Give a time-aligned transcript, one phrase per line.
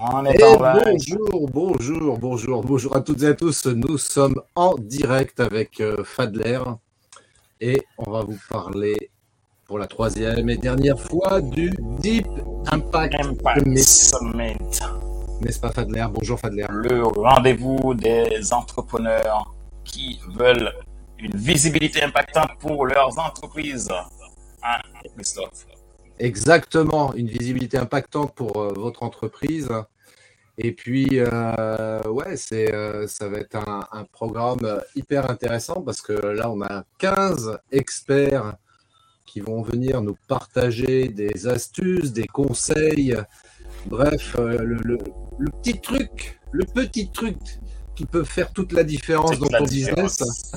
[0.00, 3.66] Et bonjour, bonjour, bonjour, bonjour à toutes et à tous.
[3.66, 6.60] Nous sommes en direct avec euh, Fadler
[7.60, 9.10] et on va vous parler
[9.66, 12.28] pour la troisième et dernière fois du Deep
[12.70, 13.16] Impact,
[13.76, 14.78] Summit.
[15.40, 16.06] N'est-ce pas Fadler?
[16.12, 16.66] Bonjour Fadler.
[16.70, 20.72] Le rendez-vous des entrepreneurs qui veulent
[21.18, 23.88] une visibilité impactante pour leurs entreprises.
[24.62, 24.78] Hein,
[25.16, 25.66] Christophe
[26.18, 29.68] Exactement, une visibilité impactante pour euh, votre entreprise.
[30.56, 36.00] Et puis, euh, ouais, c'est, euh, ça va être un, un, programme hyper intéressant parce
[36.00, 38.56] que là, on a 15 experts
[39.24, 43.14] qui vont venir nous partager des astuces, des conseils.
[43.86, 44.98] Bref, le, le,
[45.38, 47.36] le, petit truc, le petit truc
[47.94, 50.18] qui peut faire toute la différence dans ton différence.
[50.18, 50.52] business.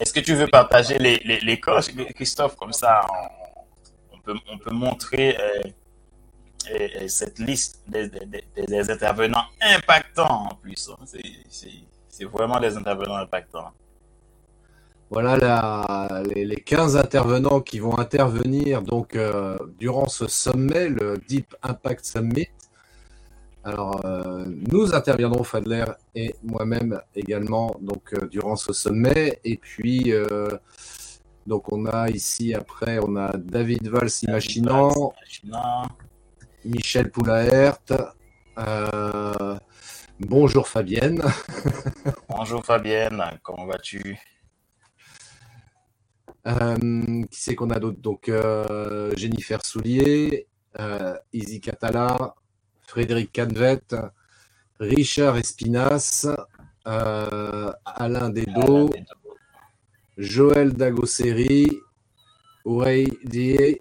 [0.00, 3.37] Est-ce que tu veux partager les, les, les coches, Christophe, comme ça on
[4.50, 5.62] on peut montrer euh,
[6.70, 10.90] et, et cette liste des, intervenants impactants en plus.
[10.90, 11.04] Hein.
[12.08, 13.72] C'est vraiment des intervenants impactants.
[15.10, 21.54] Voilà les, les, 15 intervenants qui vont intervenir donc euh, durant ce sommet, le Deep
[21.62, 22.48] Impact Summit.
[23.64, 25.84] Alors, euh, nous interviendrons, Fadler
[26.14, 29.40] et moi-même également, donc euh, durant ce sommet.
[29.44, 30.48] Et puis, euh,
[31.48, 35.14] donc on a ici après, on a David Valls imaginant,
[36.64, 37.80] Michel Poulaert.
[38.58, 39.56] Euh,
[40.20, 41.22] bonjour Fabienne.
[42.28, 44.18] bonjour Fabienne, comment vas-tu?
[46.46, 46.76] Euh,
[47.30, 50.46] Qui c'est qu'on a d'autres Donc euh, Jennifer Soulier,
[51.32, 52.34] Izzy Catala,
[52.86, 53.86] Frédéric Canvet,
[54.78, 56.26] Richard Espinas,
[56.84, 58.90] Alain Dedo,
[60.18, 61.70] Joël Dagosseri,
[62.64, 63.80] Ourey Die,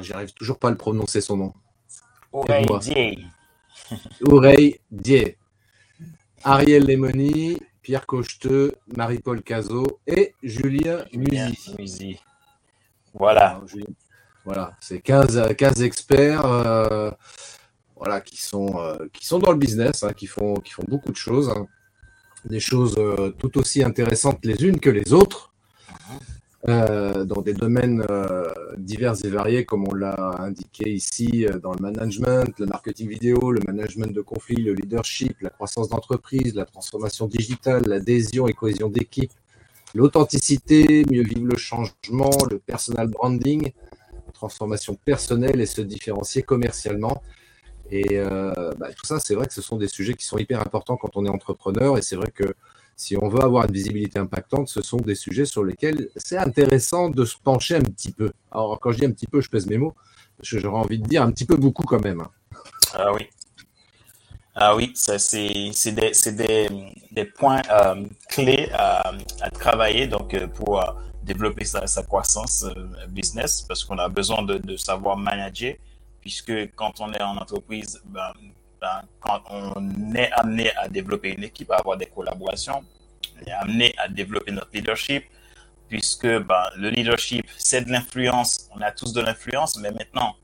[0.00, 1.52] j'arrive toujours pas à le prononcer son nom.
[2.32, 3.26] Ourey Die.
[4.22, 5.34] Ourey Die.
[6.44, 12.20] Ariel Lemoni, Pierre Cocheteux, Marie-Paul Cazot et Julien Musi.
[13.12, 13.60] Voilà.
[14.44, 17.10] Voilà, c'est 15, 15 experts euh,
[17.96, 21.10] voilà, qui, sont, euh, qui sont dans le business, hein, qui, font, qui font beaucoup
[21.10, 21.50] de choses.
[21.50, 21.66] Hein.
[22.44, 25.47] Des choses euh, tout aussi intéressantes les unes que les autres.
[26.66, 31.72] Euh, dans des domaines euh, divers et variés, comme on l'a indiqué ici, euh, dans
[31.72, 36.64] le management, le marketing vidéo, le management de conflits, le leadership, la croissance d'entreprise, la
[36.64, 39.30] transformation digitale, l'adhésion et cohésion d'équipe,
[39.94, 43.70] l'authenticité, mieux vivre le changement, le personal branding,
[44.34, 47.22] transformation personnelle et se différencier commercialement.
[47.90, 50.96] Et bah, tout ça, c'est vrai que ce sont des sujets qui sont hyper importants
[50.96, 51.96] quand on est entrepreneur.
[51.96, 52.54] Et c'est vrai que
[52.98, 57.08] si on veut avoir une visibilité impactante, ce sont des sujets sur lesquels c'est intéressant
[57.08, 58.32] de se pencher un petit peu.
[58.50, 59.94] Alors, quand je dis un petit peu, je pèse mes mots,
[60.42, 62.24] j'aurais envie de dire un petit peu beaucoup quand même.
[62.92, 63.28] Ah oui.
[64.56, 65.16] Ah oui, c'est
[65.94, 66.68] des, des,
[67.12, 70.92] des, points euh, clés à, à, travailler donc euh, pour euh,
[71.22, 75.74] développer sa, sa croissance euh, business parce qu'on a besoin de, de, savoir manager
[76.20, 78.32] puisque quand on est en entreprise, ben,
[78.80, 82.84] ben, quand on est amené à développer une équipe, à avoir des collaborations,
[83.36, 85.24] on est amené à développer notre leadership,
[85.88, 90.36] puisque ben, le leadership, c'est de l'influence, on a tous de l'influence, mais maintenant,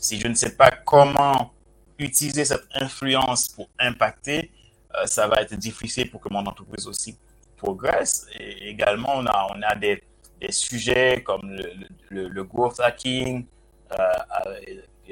[0.00, 1.52] si je ne sais pas comment
[1.98, 4.50] utiliser cette influence pour impacter,
[4.94, 7.18] euh, ça va être difficile pour que mon entreprise aussi
[7.56, 8.26] progresse.
[8.38, 10.02] Également, on a, des
[10.50, 11.72] sujets comme le,
[12.10, 13.44] le, le growth hacking,
[13.92, 13.96] euh,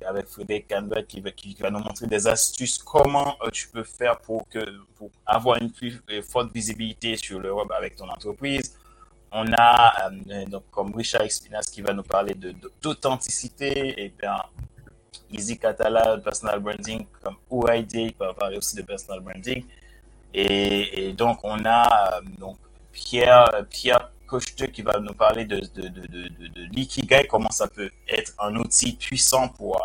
[0.04, 1.20] avec Frédéric Canvet qui,
[1.60, 4.58] va nous montrer des astuces comment euh, tu peux faire pour, que,
[4.96, 8.76] pour avoir une plus euh, forte visibilité sur le web avec ton entreprise.
[9.32, 12.34] On a euh, donc comme Richard Espinas qui va nous parler
[12.82, 14.36] d'authenticité et bien
[15.30, 19.64] Easy Catala, personal branding, comme OID va parler aussi de personal branding.
[20.32, 22.58] Et, et donc on a donc
[22.92, 27.68] Pierre, Pierre Cocheteux qui va nous parler de, de, de, de, de l'ikigai, comment ça
[27.68, 29.80] peut être un outil puissant pour,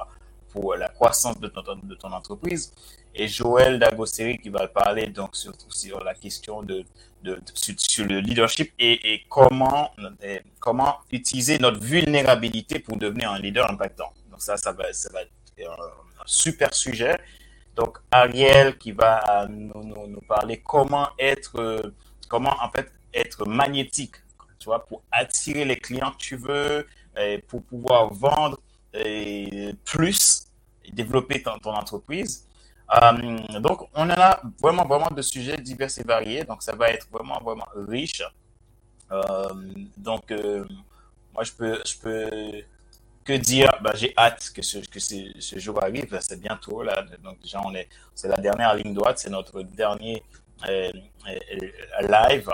[0.49, 2.73] pour la croissance de ton, de ton entreprise.
[3.13, 6.85] Et Joël Dagosseri qui va parler donc surtout sur la question de,
[7.53, 9.91] sur, sur, le leadership et, et comment,
[10.59, 14.13] comment utiliser notre vulnérabilité pour devenir un leader impactant.
[14.29, 15.31] Donc ça, ça va, ça va être
[15.69, 17.17] un, un super sujet.
[17.75, 21.93] Donc, Ariel qui va nous, nous, nous parler comment être,
[22.27, 24.15] comment en fait être magnétique,
[24.61, 26.87] tu vois, pour attirer les clients que tu veux,
[27.47, 28.57] pour pouvoir vendre
[29.83, 30.47] plus
[30.85, 32.47] et développer ton, entreprise.
[32.93, 36.43] Euh, donc, on a vraiment, vraiment de sujets divers et variés.
[36.43, 38.23] Donc, ça va être vraiment, vraiment riche.
[39.11, 39.47] Euh,
[39.97, 40.65] donc, euh,
[41.33, 42.63] moi, je peux, je peux
[43.23, 46.17] que dire, ben, j'ai hâte que ce, que ce, jour arrive.
[46.21, 47.05] C'est bientôt, là.
[47.23, 49.19] Donc, déjà, on est, c'est la dernière ligne droite.
[49.19, 50.23] C'est notre dernier
[52.01, 52.49] live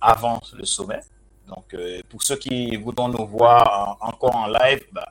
[0.00, 1.00] avant le sommet.
[1.48, 1.76] Donc,
[2.08, 5.04] pour ceux qui voudront nous voir encore en live, ben,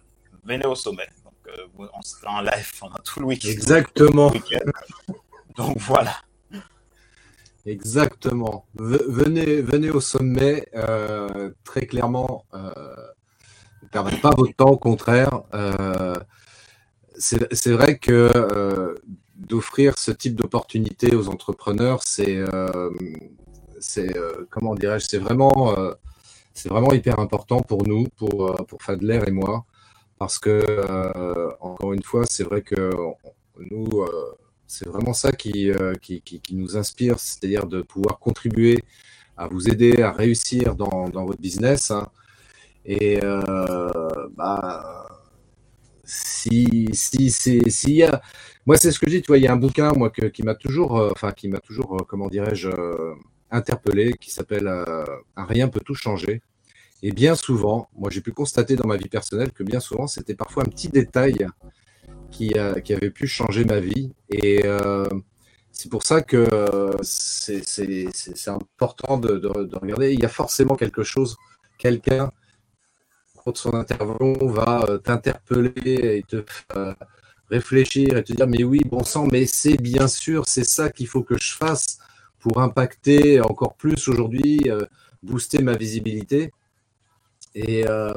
[0.43, 1.07] venez au sommet.
[1.47, 3.49] Euh, on sera en live pendant tout le week-end.
[3.49, 4.31] Exactement.
[5.55, 6.15] Donc voilà.
[7.65, 8.65] Exactement.
[8.75, 10.67] venez, venez au sommet.
[10.75, 12.71] Euh, très clairement, euh,
[13.81, 14.69] ne perdez pas votre temps.
[14.71, 15.41] Au contraire,
[17.17, 18.95] c'est vrai que
[19.35, 22.43] d'offrir ce type d'opportunité aux entrepreneurs, c'est,
[23.79, 24.15] c'est
[24.49, 25.75] comment dirais-je, c'est vraiment,
[26.53, 29.65] c'est vraiment hyper important pour nous, pour pour Fadler et moi
[30.17, 32.91] parce que, euh, encore une fois, c'est vrai que
[33.71, 34.35] nous, euh,
[34.67, 38.83] c'est vraiment ça qui, euh, qui, qui, nous inspire, c'est-à-dire de pouvoir contribuer
[39.37, 41.91] à vous aider à réussir dans, dans votre business.
[41.91, 42.07] Hein.
[42.85, 43.19] Et
[44.37, 45.07] bah,
[46.03, 48.03] si, si, si,
[48.65, 50.43] moi, c'est ce que je dis, tu vois, il y a un bouquin, moi, qui
[50.43, 52.69] m'a toujours, enfin, qui m'a toujours, comment dirais-je,
[53.51, 56.41] interpellé, qui s'appelle Un rien peut tout changer.
[57.03, 60.33] Et bien souvent, moi j'ai pu constater dans ma vie personnelle que bien souvent c'était
[60.33, 61.47] parfois un petit détail
[62.31, 64.11] qui, euh, qui, avait pu changer ma vie.
[64.29, 65.07] Et euh,
[65.71, 66.47] c'est pour ça que
[67.01, 70.13] c'est important de, de, regarder.
[70.13, 71.37] Il y a forcément quelque chose,
[71.77, 72.31] quelqu'un,
[73.45, 76.43] de son intervention, va euh, t'interpeller et te
[77.51, 81.07] réfléchir et te dire mais oui, bon sang, mais c'est bien sûr, c'est ça qu'il
[81.07, 81.99] faut que je fasse
[82.45, 84.69] pour impacter encore plus aujourd'hui,
[85.23, 86.51] booster ma visibilité.
[87.55, 88.13] Et, euh,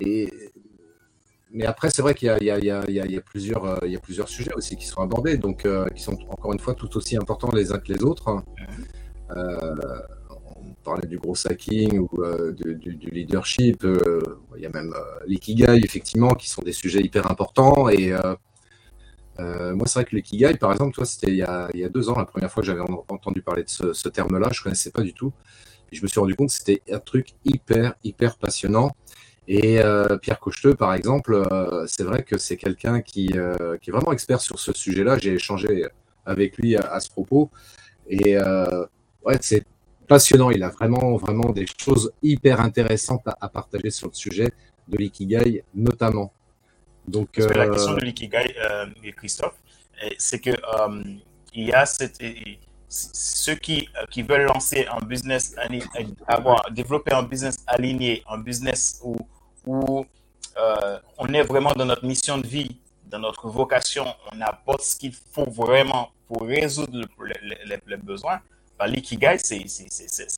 [0.00, 0.32] et,
[1.50, 3.20] mais après, c'est vrai qu'il y, y, y, y, a
[4.00, 7.16] plusieurs sujets aussi qui sont abordés, donc euh, qui sont encore une fois tout aussi
[7.16, 8.42] importants les uns que les autres.
[9.36, 9.74] Euh,
[10.30, 12.08] on parlait du gros hacking ou
[12.52, 13.84] du, du, leadership.
[14.56, 14.94] il y a même
[15.26, 17.90] l'ikigai, effectivement, qui sont des sujets hyper importants.
[17.90, 18.14] Et
[19.38, 22.24] moi, c'est vrai que l'ikigai, par exemple, toi, c'était il, y a deux ans, la
[22.24, 25.32] première fois que j'avais entendu parler de ce, terme-là, je ne connaissais pas du tout.
[25.92, 28.90] Et je me suis rendu compte que c'était un truc hyper, hyper passionnant.
[29.48, 33.90] Et euh, Pierre Cocheteux, par exemple, euh, c'est vrai que c'est quelqu'un qui, euh, est
[33.90, 35.16] vraiment expert sur ce sujet-là.
[35.16, 35.86] J'ai échangé
[36.26, 37.50] avec lui à, ce propos.
[38.10, 39.64] Et ouais, c'est
[40.06, 40.50] passionnant.
[40.50, 44.52] Il a vraiment, vraiment des choses hyper intéressantes à, partager sur le sujet
[44.88, 46.32] de l'ikigai, notamment.
[47.08, 48.54] Donc, la question de l'ikigai,
[49.16, 49.54] Christophe,
[50.18, 50.50] c'est que
[51.54, 52.22] il y a cette
[52.88, 55.54] ceux qui, euh, qui veulent lancer un business,
[56.26, 59.16] avoir, développer un business aligné, un business où,
[59.66, 60.06] où
[60.56, 64.96] euh, on est vraiment dans notre mission de vie, dans notre vocation, on apporte ce
[64.96, 67.06] qu'il faut vraiment pour résoudre
[67.66, 68.40] les, besoins,
[68.78, 69.64] ben, l'ikigai, c'est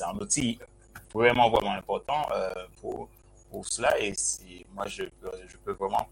[0.05, 0.59] un outil
[1.13, 3.09] vraiment, vraiment important euh, pour,
[3.51, 4.01] pour cela.
[4.01, 4.13] Et
[4.75, 6.09] moi, je, je peux vraiment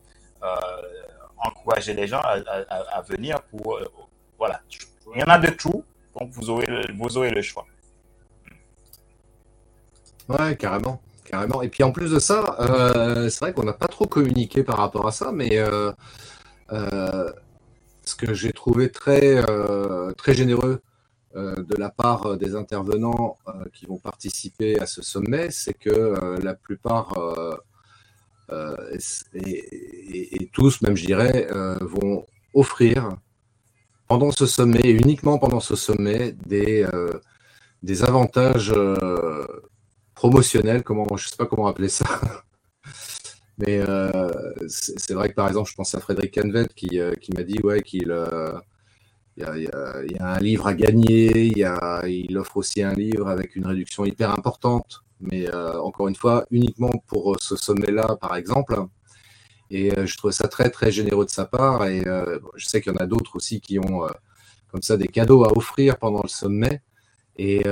[1.38, 3.78] encourager les gens à, venir pour...
[4.38, 4.60] voilà,
[5.14, 5.84] il y en a de tout.
[6.18, 7.66] Donc, vous aurez le, vous le choix.
[10.28, 11.00] Ouais, carrément.
[11.24, 11.62] Carrément.
[11.62, 14.78] Et puis en plus de ça, euh, c'est vrai qu'on n'a pas trop communiqué par
[14.78, 15.92] rapport à ça, mais euh,
[16.72, 17.30] euh,
[18.04, 19.44] ce que j'ai trouvé très,
[20.16, 20.80] très généreux
[21.34, 23.36] de la part des intervenants
[23.74, 27.12] qui vont participer à ce sommet, c'est que la plupart
[29.34, 31.48] et, tous, même je dirais,
[31.80, 33.10] vont offrir
[34.08, 37.12] pendant ce sommet, et uniquement pendant ce sommet, des, euh,
[37.82, 39.46] des avantages euh,
[40.14, 42.06] promotionnels, comment, je ne sais pas comment appeler ça.
[43.58, 44.30] Mais euh,
[44.68, 47.82] c'est vrai que par exemple, je pense à Frédéric Canvet qui, qui m'a dit ouais,
[47.82, 48.16] qu'il
[49.36, 51.52] il y, a, un livre à gagner,
[52.06, 56.92] il offre aussi un livre avec une réduction hyper importante, mais encore une fois, uniquement
[57.06, 58.88] pour ce sommet-là, par exemple.
[59.70, 61.86] Et euh, je trouve ça très, très généreux de sa part.
[61.86, 64.08] Et euh, je sais qu'il y en a d'autres aussi qui ont euh,
[64.68, 66.82] comme ça des cadeaux à offrir pendant le sommet.
[67.40, 67.62] Et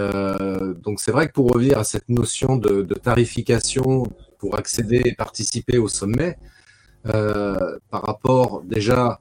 [0.84, 4.04] donc c'est vrai que pour revenir à cette notion de, tarification
[4.38, 6.38] pour accéder et participer au sommet,
[7.02, 9.20] par rapport déjà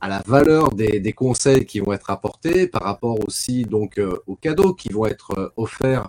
[0.00, 4.74] à la valeur des, conseils qui vont être apportés, par rapport aussi donc aux cadeaux
[4.74, 6.08] qui vont être offerts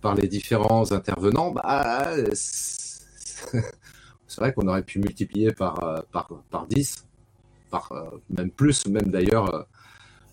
[0.00, 6.66] par les différents intervenants, bah, c'est vrai qu'on aurait pu multiplier par, euh, par, par
[6.66, 7.04] 10.
[7.70, 7.92] par
[8.30, 9.66] même plus, même d'ailleurs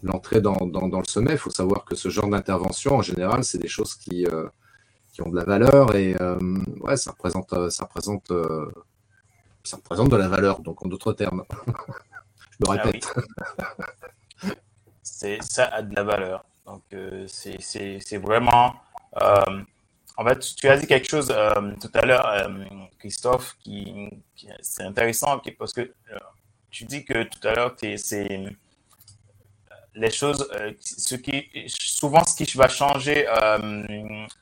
[0.04, 1.32] l'entrée dans, dans, le sommet.
[1.32, 4.26] Il faut savoir que ce genre d'intervention, en général, c'est des choses qui,
[5.12, 6.16] qui ont de la valeur et
[6.82, 8.32] ouais, ça représente, ça représente,
[9.64, 10.62] ça représente de la valeur.
[10.62, 13.14] Donc, en d'autres termes, je me ah répète.
[15.02, 16.46] c'est ça a de la valeur.
[16.66, 16.84] Donc,
[17.28, 18.76] c'est vraiment
[20.18, 22.48] en fait, tu as dit quelque chose euh, tout à l'heure, euh,
[23.00, 24.10] Christophe, qui,
[24.62, 26.20] c'est intéressant parce que euh,
[26.70, 28.46] tu dis que tout à l'heure, c'est
[29.94, 30.50] les choses,
[31.24, 33.28] qui, souvent, ce qui va changer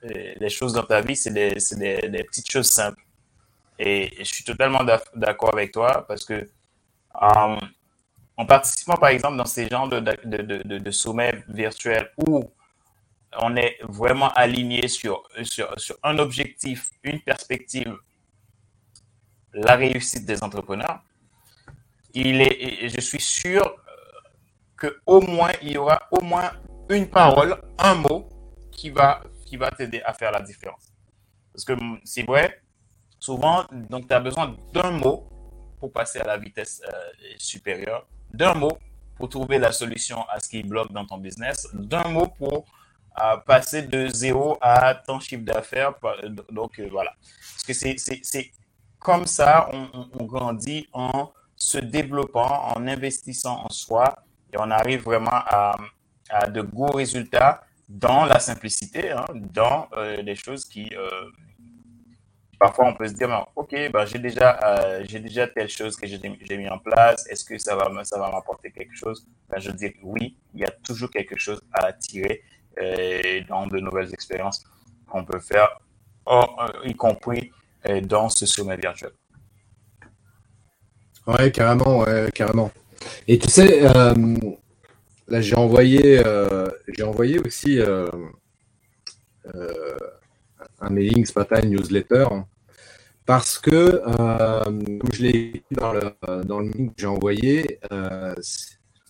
[0.03, 3.01] les choses dans ta vie, c'est des, petites choses simples.
[3.79, 4.83] Et, je suis totalement
[5.15, 6.47] d'accord avec toi parce que
[7.13, 12.49] en participant, par exemple, dans ces genres de, de sommets virtuels où
[13.39, 15.73] on est vraiment aligné sur, sur,
[16.03, 17.95] un objectif, une perspective,
[19.53, 21.01] la réussite des entrepreneurs,
[22.13, 23.75] il est, je suis sûr euh,
[24.77, 26.51] que au moins il y aura au moins
[26.89, 28.29] une parole, un mot
[28.71, 30.91] qui va, qui va t'aider à faire la différence.
[31.51, 31.73] Parce que
[32.03, 32.61] c'est vrai,
[33.19, 35.27] souvent, donc tu as besoin d'un mot
[35.79, 36.97] pour passer à la vitesse euh,
[37.37, 38.77] supérieure, d'un mot
[39.15, 42.65] pour trouver la solution à ce qui bloque dans ton business, d'un mot pour
[43.15, 45.93] à passer de zéro à ton chiffre d'affaires.
[46.51, 47.13] Donc, euh, voilà.
[47.53, 48.51] Parce que c'est
[48.99, 54.15] comme ça, on, grandit en se développant, en investissant en soi,
[54.51, 55.75] et on arrive vraiment à,
[56.49, 61.09] de gros résultats dans la simplicité, hein, dans euh, des choses qui, euh,
[62.57, 66.57] parfois, on peut se dire, OK, ben, j'ai déjà, j'ai déjà telle chose que j'ai
[66.57, 67.27] mis en place.
[67.27, 69.27] Est-ce que ça va, ça va m'apporter quelque chose?
[69.49, 72.41] Ben, je dis oui, il y a toujours quelque chose à tirer
[72.81, 74.63] et dans de nouvelles expériences
[75.07, 75.79] qu'on peut faire,
[76.27, 76.41] euh,
[76.85, 77.51] y compris
[77.87, 79.11] euh, dans ce sommet virtuel.
[81.27, 82.71] Ouais, carrément, ouais, carrément.
[83.27, 84.13] Et tu sais, euh,
[85.27, 86.21] là j'ai envoyé,
[86.87, 87.79] j'ai envoyé aussi
[90.81, 92.25] un mailing ce newsletter,
[93.25, 94.01] parce que,
[94.99, 96.13] comme je l'ai dit dans le,
[96.43, 97.79] dans le mail que j'ai envoyé,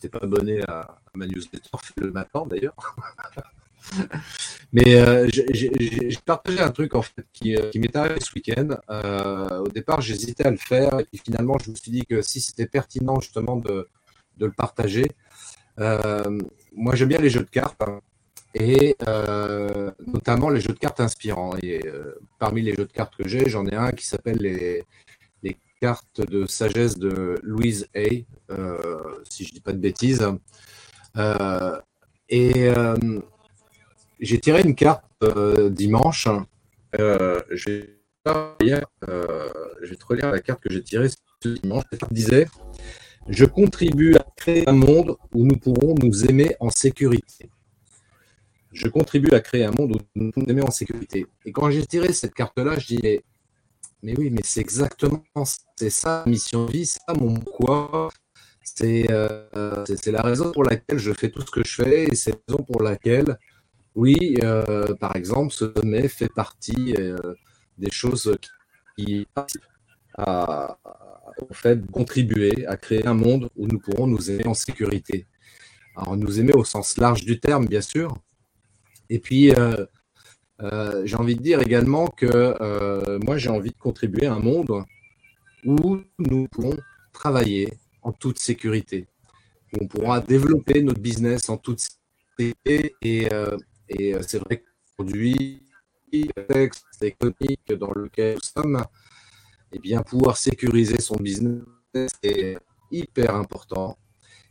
[0.03, 2.75] tu pas abonné à, ma newsletter, le matin d'ailleurs.
[4.73, 8.69] Mais euh, j'ai partagé un truc en fait qui, euh, m'est arrivé ce week-end.
[8.89, 12.41] Euh, au départ, j'hésitais à le faire et finalement, je me suis dit que si
[12.41, 13.87] c'était pertinent justement de,
[14.37, 15.05] de, le partager.
[15.77, 17.99] moi, j'aime bien les jeux de cartes hein,
[18.55, 18.95] et
[20.07, 21.55] notamment les jeux de cartes inspirants.
[21.61, 21.81] Et
[22.39, 24.83] parmi les jeux de cartes que j'ai, j'en ai un qui s'appelle les,
[25.83, 28.25] les, cartes de sagesse de Louise Hay,
[29.29, 30.25] si je dis pas de bêtises.
[32.29, 32.73] et
[34.23, 36.27] j'ai tiré une carte euh, dimanche.
[36.99, 37.89] Euh, je, vais
[39.09, 39.49] euh,
[39.81, 41.83] je vais te relire la carte que j'ai tirée ce dimanche.
[41.91, 42.47] La carte disait
[43.27, 47.49] Je contribue à créer un monde où nous pourrons nous aimer en sécurité.
[48.71, 51.27] Je contribue à créer un monde où nous nous aimer en sécurité.
[51.45, 53.21] Et quand j'ai tiré cette carte-là, je dis mais
[54.03, 55.23] oui, mais c'est exactement
[55.77, 58.09] c'est ça, mission de vie, ça mon quoi.
[58.63, 62.37] C'est la raison pour laquelle je fais tout ce que je fais et c'est la
[62.47, 63.37] raison pour laquelle
[63.95, 67.17] oui, euh, par exemple, ce sommet fait partie euh,
[67.77, 68.35] des choses
[68.97, 69.27] qui
[70.15, 70.77] à,
[71.49, 75.27] au fait contribuer à créer un monde où nous pourrons nous aimer en sécurité.
[75.95, 78.17] Alors, nous aimer au sens large du terme, bien sûr.
[79.09, 79.85] Et puis, euh,
[80.59, 84.83] j'ai envie de dire également que moi, j'ai envie de contribuer à un monde
[85.65, 86.77] où nous pourrons
[87.11, 89.07] travailler en toute sécurité,
[89.73, 93.57] où on pourra développer notre business en toute sécurité et, euh,
[94.21, 94.63] c'est vrai
[94.97, 95.61] qu'aujourd'hui,
[96.11, 98.83] le contexte économique dans lequel nous sommes,
[99.71, 101.63] eh bien, pouvoir sécuriser son business
[102.23, 102.57] est
[102.91, 103.97] hyper important.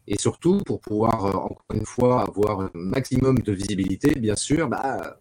[0.06, 4.68] Et surtout, pour pouvoir, euh, encore une fois, avoir un maximum de visibilité, bien sûr,
[4.68, 5.18] bah,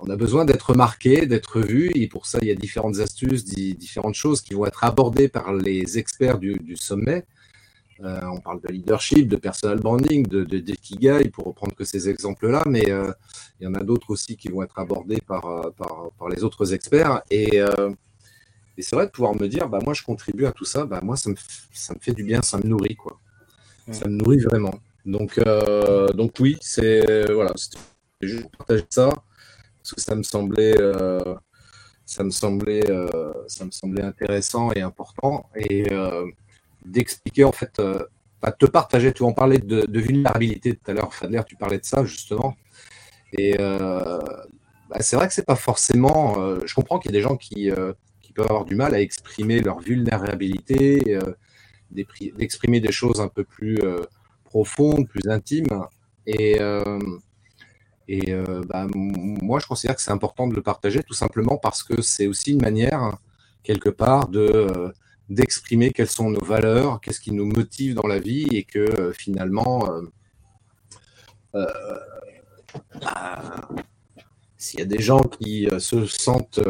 [0.00, 1.90] on a besoin d'être marqué, d'être vu.
[1.94, 5.52] Et pour ça, il y a différentes astuces, différentes choses qui vont être abordées par
[5.52, 7.24] les experts du, du sommet.
[8.04, 12.62] Euh, on parle de leadership, de personal branding, de, de, pour reprendre que ces exemples-là,
[12.66, 13.10] mais euh,
[13.58, 15.70] il y en a d'autres aussi qui vont être abordés par, euh,
[16.18, 17.22] par, les autres experts.
[17.30, 17.60] Et,
[18.78, 21.16] c'est vrai de pouvoir me dire, bah, moi je contribue à tout ça, bah, moi
[21.16, 21.36] ça me,
[21.72, 22.96] ça me fait du bien, ça me nourrit.
[22.96, 23.18] Quoi.
[23.90, 24.74] Ça me nourrit vraiment.
[25.06, 25.40] Donc,
[26.14, 27.54] donc oui, c'est voilà,
[28.20, 29.08] juste partager ça,
[29.86, 30.76] parce que ça me semblait,
[32.04, 32.86] ça me semblait,
[33.46, 35.48] ça me semblait intéressant et important.
[35.54, 35.86] Et
[36.86, 38.02] d'expliquer en fait, euh,
[38.58, 39.12] te partager.
[39.12, 42.56] Tu en parlais de, vulnérabilité tout à l'heure, Fadler, tu parlais de ça justement.
[43.36, 44.18] Et euh,
[44.88, 46.40] bah, c'est vrai que c'est pas forcément.
[46.40, 47.70] Euh, je comprends qu'il y a des gens qui,
[48.22, 51.18] qui, peuvent avoir du mal à exprimer leur vulnérabilité,
[51.90, 53.78] d'exprimer des choses un peu plus
[54.44, 55.84] profondes, plus intimes.
[56.26, 56.58] Et,
[58.08, 58.34] et
[58.68, 62.26] bah, moi, je considère que c'est important de le partager tout simplement parce que c'est
[62.26, 63.18] aussi une manière,
[63.62, 64.92] quelque part, de
[65.28, 69.90] d'exprimer quelles sont nos valeurs, qu'est-ce qui nous motive dans la vie et que finalement,
[71.52, 71.66] bah,
[74.56, 76.60] s'il y a des gens qui se sentent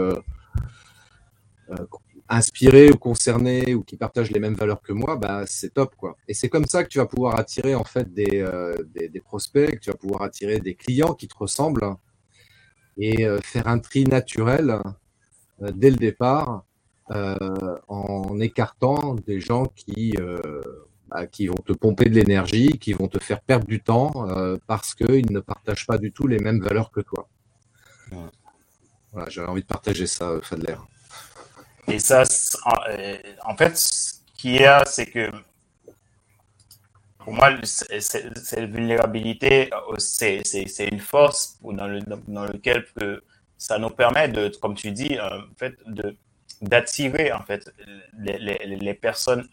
[2.28, 5.95] inspirés ou concernés ou qui partagent les mêmes valeurs que moi, bah, c'est top.
[5.97, 6.16] quoi.
[6.28, 9.71] Et c'est comme ça que tu vas pouvoir attirer en fait des, euh, des, prospects,
[9.71, 11.95] que tu vas pouvoir attirer des clients qui te ressemblent
[12.99, 14.80] et euh, faire un tri naturel
[15.62, 16.64] euh, dès le départ
[17.09, 20.14] en écartant des gens qui,
[21.06, 24.26] bah, qui vont te pomper de l'énergie, qui vont te faire perdre du temps
[24.66, 27.28] parce qu'ils ne partagent pas du tout les mêmes valeurs que toi.
[29.12, 30.75] Voilà, j'avais envie de partager ça, Fadler.
[31.88, 32.25] Et ça,
[32.88, 35.31] euh, en fait, ce qu'il y a, c'est que
[37.19, 42.87] pour moi, cette vulnérabilité, c'est une force dans, le, dans lequel
[43.59, 45.75] ça nous permet de, comme tu dis, en fait,
[46.62, 47.71] d'attirer en fait
[48.19, 49.47] les, les, les, personnes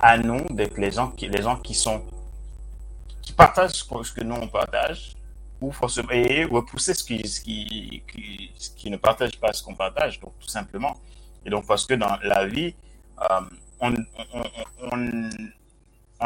[0.00, 0.46] à nous,
[0.76, 2.04] les gens qui, les gens qui sont
[3.22, 5.14] qui partagent ce que nous on partage,
[5.60, 8.02] ou forcément et repousser ce qui, ce qui,
[8.56, 10.98] ce qui ne partagent pas ce qu'on partage, donc tout simplement.
[11.44, 12.74] Et donc, parce que dans la vie,
[13.20, 13.40] euh,
[13.80, 13.90] on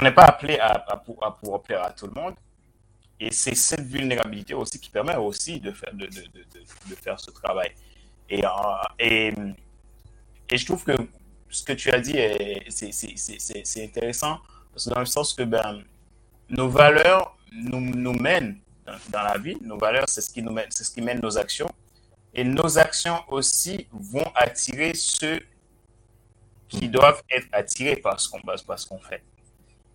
[0.02, 2.34] n'est pas appelé à, à, pouvoir plaire à tout le monde.
[3.20, 7.18] Et c'est cette vulnérabilité aussi qui permet aussi de faire, de, de, de, de faire
[7.18, 7.70] ce travail.
[8.28, 8.48] Et, euh,
[8.98, 9.32] et,
[10.50, 10.96] et, je trouve que
[11.48, 12.16] ce que tu as dit,
[12.68, 14.40] c'est intéressant,
[14.72, 15.84] parce que dans le sens que ben,
[16.50, 19.56] nos valeurs nous, nous mènent dans, la vie.
[19.60, 20.42] Nos valeurs, c'est ce, qui
[21.00, 21.70] mène, nos actions.
[22.34, 25.40] Et nos actions aussi vont attirer ceux
[26.68, 29.22] qui doivent être attirés par ce qu'on fait.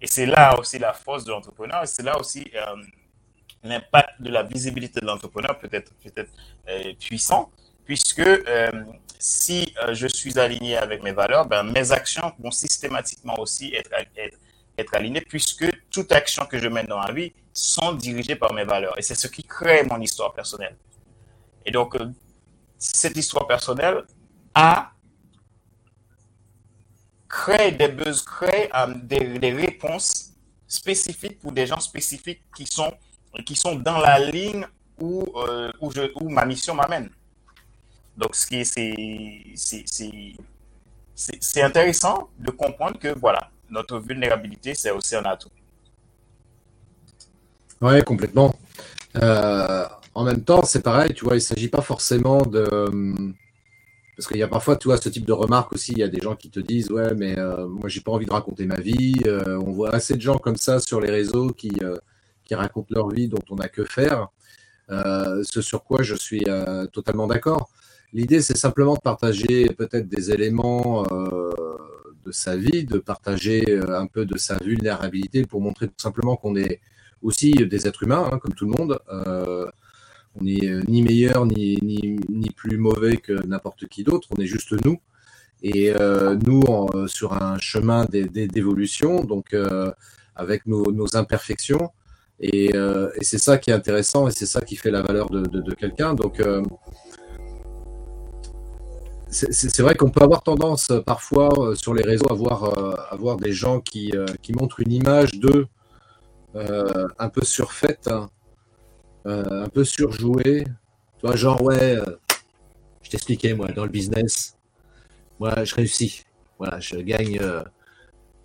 [0.01, 2.75] Et c'est là aussi la force de l'entrepreneur, c'est là aussi euh,
[3.63, 6.31] l'impact de la visibilité de l'entrepreneur peut être, peut être
[6.69, 7.51] euh, puissant,
[7.85, 8.71] puisque euh,
[9.17, 14.38] si je suis aligné avec mes valeurs, ben, mes actions vont systématiquement aussi être, être,
[14.79, 18.63] être alignées, puisque toute action que je mène dans ma vie sont dirigées par mes
[18.63, 18.97] valeurs.
[18.97, 20.75] Et c'est ce qui crée mon histoire personnelle.
[21.65, 21.95] Et donc,
[22.77, 24.03] cette histoire personnelle
[24.55, 24.91] a
[27.27, 30.31] créé des buzz, créé euh, des, réponses
[30.67, 32.91] spécifiques pour des gens spécifiques qui sont,
[33.45, 34.65] qui sont dans la ligne
[34.99, 37.09] où, euh, je, où ma mission m'amène.
[38.17, 38.65] Donc, ce qui
[41.15, 45.49] c'est intéressant de comprendre que voilà, notre vulnérabilité, c'est aussi un atout.
[47.81, 48.53] Oui, complètement.
[49.15, 53.33] Euh, en même temps, c'est pareil, tu vois, il ne s'agit pas forcément de.
[54.15, 55.93] Parce qu'il y a parfois, tu vois, ce type de remarques aussi.
[55.93, 58.25] Il y a des gens qui te disent Ouais, mais euh, moi, j'ai pas envie
[58.25, 59.15] de raconter ma vie.
[59.25, 61.95] Euh, on voit assez de gens comme ça sur les réseaux qui, euh,
[62.43, 64.27] qui racontent leur vie dont on n'a que faire.
[64.89, 66.43] ce sur quoi je suis
[66.91, 67.69] totalement d'accord.
[68.11, 71.05] L'idée, c'est simplement de partager peut-être des éléments
[72.29, 76.55] de sa vie, de partager un peu de sa vulnérabilité pour montrer tout simplement qu'on
[76.55, 76.79] est
[77.21, 78.99] aussi des êtres humains, hein, comme tout le monde
[80.35, 84.45] on n'est euh, ni meilleur ni, ni, plus mauvais que n'importe qui d'autre, on est
[84.45, 84.99] juste nous.
[85.61, 86.63] Et euh, nous,
[86.93, 89.55] euh, sur un chemin d'évolution, donc
[90.35, 91.91] avec nos, imperfections.
[92.39, 92.71] Et,
[93.21, 96.13] c'est ça qui est intéressant et c'est ça qui fait la valeur de, quelqu'un.
[96.13, 96.41] Donc,
[99.29, 103.51] c'est vrai qu'on peut avoir tendance parfois sur les réseaux à voir, à voir des
[103.51, 104.11] gens qui,
[104.41, 105.67] qui montrent une image d'eux
[106.55, 108.07] un peu surfaite.
[108.07, 108.29] Hein,
[109.25, 110.63] euh, un peu surjoué.
[111.19, 112.17] Tu vois, genre, ouais, euh,
[113.03, 114.57] je t'expliquais, moi, dans le business,
[115.39, 116.23] moi, je réussis.
[116.57, 117.63] Voilà, je gagne euh,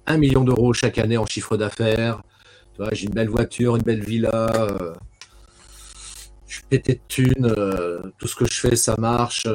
[0.07, 2.23] un million d'euros chaque année en chiffre d'affaires.
[2.75, 4.51] Tu vois, j'ai une belle voiture, une belle villa.
[6.47, 7.55] je suis pété de thunes.
[8.19, 9.47] tout ce que je fais, ça marche.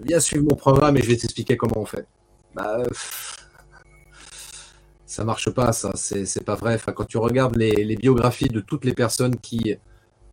[0.00, 2.06] Viens suivre mon programme et je vais t'expliquer comment on fait.
[2.54, 2.82] Bah,
[5.06, 6.74] ça marche pas, ça, c'est pas vrai.
[6.74, 9.76] Enfin, quand tu regardes les, biographies de toutes les personnes qui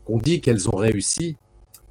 [0.07, 1.37] on dit qu'elles ont réussi,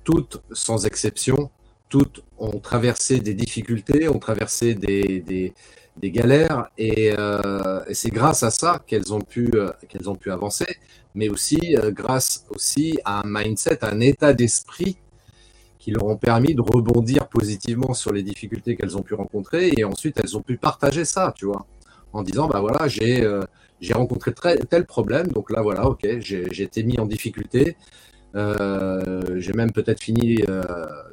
[0.05, 1.51] toutes sans exception,
[1.89, 5.53] toutes ont traversé des difficultés, ont traversé des,
[6.03, 9.71] galères, euh, et, c'est grâce à ça qu'elles ont, pu, euh,
[10.07, 10.79] ont pu avancer,
[11.15, 14.97] mais aussi euh, grâce aussi à un mindset, un état d'esprit
[15.79, 19.85] qui leur ont permis de rebondir positivement sur les difficultés qu'elles ont pu rencontrer, et
[19.85, 21.67] ensuite elles ont pu partager ça, tu vois,
[22.13, 23.27] en disant, bah voilà, j'ai
[23.81, 24.35] j'ai rencontré
[24.69, 27.77] tel problème, donc là voilà, ok, j'ai été mis en difficulté,
[28.35, 30.63] euh, j'ai même peut-être fini euh,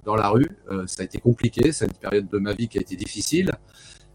[0.04, 0.50] dans la rue.
[0.72, 1.72] Euh, ça a été compliqué.
[1.72, 3.52] C'est une période de ma vie qui a été difficile.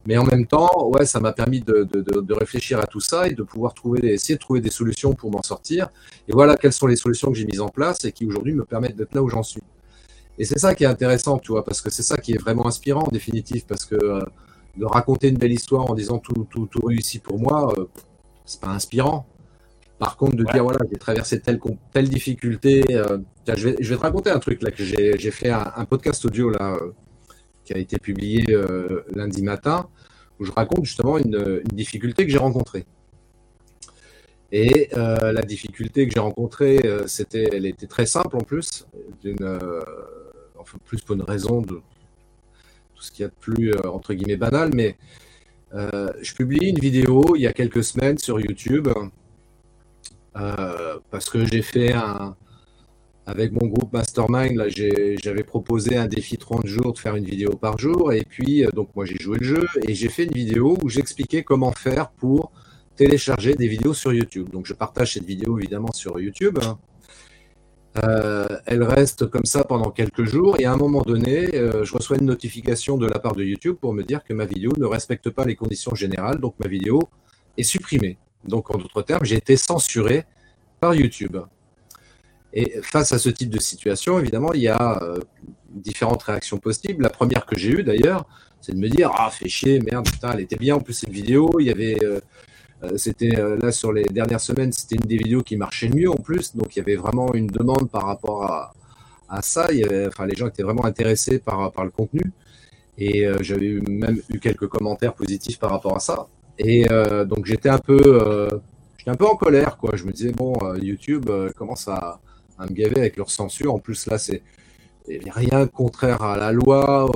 [0.07, 3.29] Mais en même temps, ouais, ça m'a permis de, de, de, réfléchir à tout ça
[3.29, 5.91] et de pouvoir trouver, essayer de trouver des solutions pour m'en sortir.
[6.27, 8.65] Et voilà quelles sont les solutions que j'ai mises en place et qui aujourd'hui me
[8.65, 9.63] permettent d'être là où j'en suis.
[10.41, 12.67] Et c'est ça qui est intéressant, tu vois, parce que c'est ça qui est vraiment
[12.67, 14.21] inspirant en définitive, parce que euh,
[14.79, 17.85] de raconter une belle histoire en disant tout, tout, tout réussi pour moi, euh,
[18.47, 19.27] c'est pas inspirant.
[19.99, 21.61] Par contre, de dire, voilà, j'ai traversé telle,
[21.93, 22.87] telle difficulté.
[22.89, 23.19] Euh,
[23.55, 26.49] je, vais, je vais te raconter un truc là que j'ai fait un, podcast audio
[26.49, 26.75] là
[27.67, 28.47] qui a été publié
[29.15, 29.89] lundi matin
[30.39, 32.87] où je raconte justement une, une difficulté que j'ai rencontrée.
[34.53, 38.87] Et la difficulté que j'ai rencontrée, c'était, elle était très simple en plus,
[39.23, 39.59] d'une
[40.61, 41.81] enfin plus pour une raison de
[42.95, 44.97] tout ce qu'il y a de plus euh, entre guillemets banal, mais
[45.75, 48.89] euh, je publie une vidéo il y a quelques semaines sur YouTube
[50.37, 52.37] euh, parce que j'ai fait un
[53.27, 57.51] avec mon groupe Mastermind, là, j'avais proposé un défi 30 jours de faire une vidéo
[57.51, 58.13] par jour.
[58.13, 61.45] Et puis, donc, moi, j'ai joué le jeu et j'ai fait une vidéo où j'expliquais
[61.45, 62.51] comment faire pour
[62.97, 64.49] télécharger des vidéos sur YouTube.
[64.51, 66.59] Donc, je partage cette vidéo évidemment sur YouTube.
[67.99, 71.93] Euh, elle reste comme ça pendant quelques jours et à un moment donné, euh, je
[71.93, 74.85] reçois une notification de la part de YouTube pour me dire que ma vidéo ne
[74.85, 77.01] respecte pas les conditions générales, donc ma vidéo
[77.57, 78.17] est supprimée.
[78.45, 80.25] Donc en d'autres termes, j'ai été censuré
[80.79, 81.37] par YouTube.
[82.53, 85.19] Et face à ce type de situation, évidemment, il y a euh,
[85.71, 87.03] différentes réactions possibles.
[87.03, 88.25] La première que j'ai eue d'ailleurs,
[88.61, 91.11] c'est de me dire Ah, fais chier, merde, putain, elle était bien en plus cette
[91.11, 91.59] vidéo.
[91.59, 91.99] Il y avait
[92.97, 96.11] c'était euh, là sur les dernières semaines, c'était une des vidéos qui marchait le mieux
[96.11, 98.73] en plus, donc il y avait vraiment une demande par rapport à,
[99.29, 99.69] à ça.
[100.07, 102.23] Enfin, les gens étaient vraiment intéressés par, par le contenu.
[102.99, 106.29] Et euh, j'avais même eu quelques commentaires positifs par rapport à ça.
[106.59, 106.87] Et
[107.27, 108.49] donc j'étais un peu,
[108.99, 109.93] j'étais un peu en colère, quoi.
[109.97, 112.21] Je me disais bon, YouTube commence à,
[112.59, 113.73] à, me gaver avec leur censure.
[113.73, 114.43] En plus là, c'est
[115.09, 117.11] rien contraire à la loi.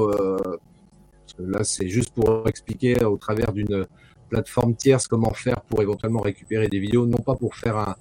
[1.39, 3.87] là, c'est juste pour expliquer au travers d'une
[4.29, 7.97] plateforme tierce comment faire pour éventuellement récupérer des vidéos, non pas pour faire un,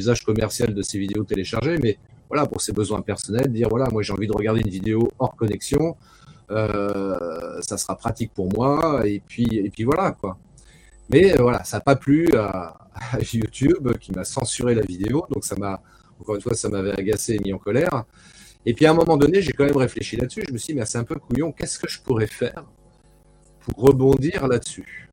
[0.00, 1.98] usage commercial de ces vidéos téléchargées, mais
[2.30, 5.36] voilà, pour ses besoins personnels, dire voilà, moi j'ai envie de regarder une vidéo hors
[5.36, 5.96] connexion,
[6.50, 10.38] euh, ça sera pratique pour moi, et puis, et puis voilà quoi.
[11.10, 12.78] Mais euh, voilà, ça n'a pas plu à,
[13.32, 15.82] YouTube qui m'a censuré la vidéo, donc ça m'a,
[16.20, 18.04] encore une fois, ça m'avait agacé et mis en colère.
[18.64, 20.78] Et puis à un moment donné, j'ai quand même réfléchi là-dessus, je me suis dit,
[20.78, 22.64] mais c'est un peu couillon, qu'est-ce que je pourrais faire
[23.60, 25.10] pour rebondir là-dessus?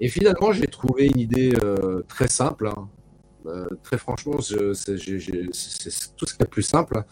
[0.00, 2.68] Et finalement, j'ai trouvé une idée euh, très simple.
[2.68, 2.88] Hein.
[3.46, 4.56] Euh, très franchement, c'est
[6.16, 7.02] tout ce qui est plus simple.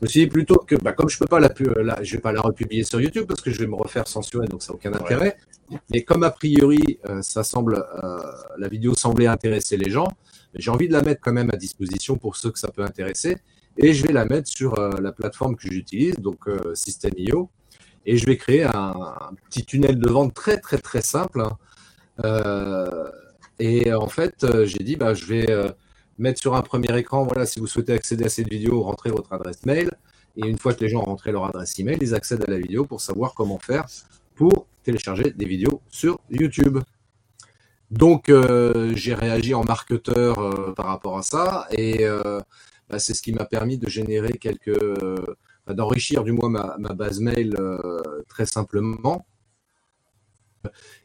[0.00, 2.22] Je me suis dit plutôt que, bah, comme je peux pas la, la, je vais
[2.22, 4.76] pas la republier sur YouTube parce que je vais me refaire censurer, donc ça n'a
[4.76, 5.36] aucun intérêt.
[5.90, 7.84] Mais comme a priori, euh, ça semble,
[8.56, 10.06] la vidéo semblait intéresser les gens,
[10.54, 13.38] j'ai envie de la mettre quand même à disposition pour ceux que ça peut intéresser.
[13.76, 17.50] Et je vais la mettre sur la plateforme que j'utilise, donc System.io.
[18.06, 21.40] Et je vais créer un, un, petit tunnel de vente très très très simple.
[21.40, 21.58] Hein,
[23.58, 25.70] et en fait, euh, j'ai dit, bah, je vais euh,
[26.18, 29.32] mettre sur un premier écran, voilà, si vous souhaitez accéder à cette vidéo, rentrez votre
[29.32, 29.90] adresse mail.
[30.36, 32.58] Et une fois que les gens ont rentré leur adresse email, ils accèdent à la
[32.58, 33.86] vidéo pour savoir comment faire
[34.34, 36.78] pour télécharger des vidéos sur YouTube.
[37.90, 38.30] Donc,
[38.94, 42.04] j'ai réagi en marketeur par rapport à ça, et
[42.90, 44.78] bah, c'est ce qui m'a permis de générer quelques,
[45.66, 47.56] d'enrichir du moins ma, ma base mail
[48.28, 49.26] très simplement.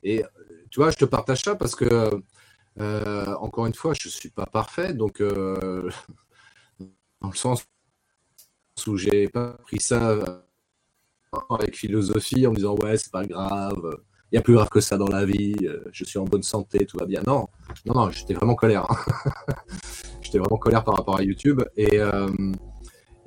[0.04, 0.26] Et
[0.72, 2.10] tu vois, je te partage ça parce que,
[2.80, 4.94] euh, encore une fois, je ne suis pas parfait.
[4.94, 5.90] Donc, euh,
[7.22, 7.66] dans le sens
[8.88, 10.40] où j'ai pas pris ça euh,
[11.50, 13.98] avec philosophie en me disant ouais, c'est pas grave,
[14.32, 15.56] il y a plus grave que ça dans la vie,
[15.92, 17.22] je suis en bonne santé, tout va bien.
[17.28, 17.50] Non,
[17.86, 18.90] non, non, j'étais vraiment colère.
[18.90, 19.54] Hein.
[20.22, 21.62] j'étais vraiment colère par rapport à YouTube.
[21.76, 22.00] Et,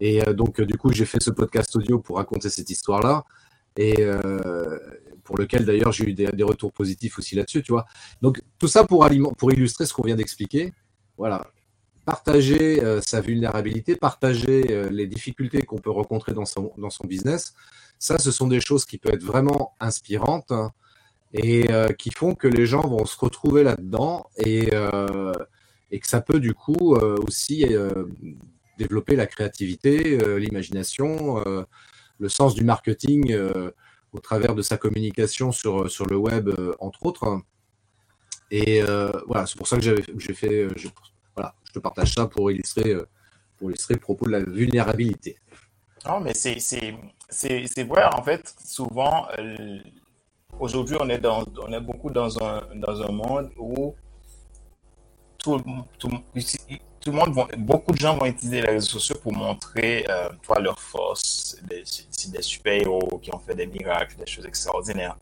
[0.00, 3.24] et donc, du coup, j'ai fait ce podcast audio pour raconter cette histoire-là.
[3.76, 3.96] Et,
[5.24, 7.87] pour lequel d'ailleurs j'ai eu des, retours positifs aussi là-dessus, tu vois.
[8.22, 10.72] Donc tout ça pour, pour illustrer ce qu'on vient d'expliquer.
[11.16, 11.46] Voilà.
[12.04, 17.06] Partager euh, sa vulnérabilité, partager euh, les difficultés qu'on peut rencontrer dans son, dans son
[17.06, 17.54] business,
[17.98, 20.72] ça, ce sont des choses qui peuvent être vraiment inspirantes hein,
[21.32, 24.70] et euh, qui font que les gens vont se retrouver là-dedans et,
[25.90, 27.64] et que ça peut du coup aussi
[28.78, 31.42] développer la créativité, l'imagination,
[32.18, 33.34] le sens du marketing
[34.14, 37.40] au travers de sa communication sur, sur le web, euh, entre autres.
[38.50, 40.88] Et euh, voilà, c'est pour ça que j'ai fait, euh, je,
[41.35, 42.94] voilà, je te partage ça pour illustrer,
[43.59, 45.37] pour illustrer le propos de la vulnérabilité.
[46.07, 49.27] Non, mais c'est vrai, en fait, souvent,
[50.61, 53.94] aujourd'hui, on, est dans, on est beaucoup dans un, dans un monde où
[55.38, 55.61] tout,
[55.98, 56.11] tout,
[57.04, 60.58] tout le monde, beaucoup de gens vont utiliser les réseaux sociaux pour montrer euh, toi,
[60.58, 61.56] leur force.
[62.10, 65.16] C'est des, super-héros qui ont fait des miracles, des choses extraordinaires.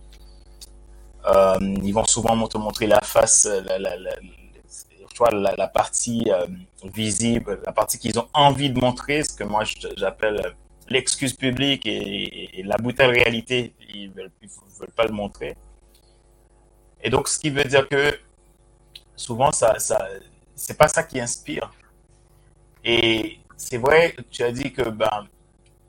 [1.27, 6.47] Euh, ils vont souvent te montrer la face, la, la, la, la, partie euh,
[6.85, 9.65] visible, la partie qu'ils ont envie de montrer, ce que moi
[9.97, 10.55] j'appelle
[10.89, 13.75] l'excuse publique et, la brutale réalité.
[13.93, 14.31] Ils ne veulent,
[14.79, 15.57] veulent, pas le montrer.
[17.03, 18.17] Et donc, ce qui veut dire que
[19.17, 20.09] souvent, ça, ça,
[20.55, 21.71] c'est pas ça qui inspire.
[22.85, 25.27] Et c'est vrai, tu as dit que ben,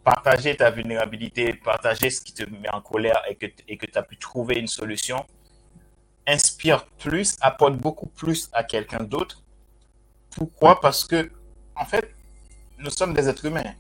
[0.04, 3.98] partager ta vulnérabilité, partager ce qui te met en colère et que et que tu
[3.98, 5.26] as pu trouver une solution,
[6.28, 9.44] inspire plus, apporte beaucoup plus à quelqu'un d'autre.
[10.36, 10.80] Pourquoi?
[10.82, 11.32] Parce que,
[11.76, 12.16] en fait,
[12.78, 13.74] nous sommes des êtres humains.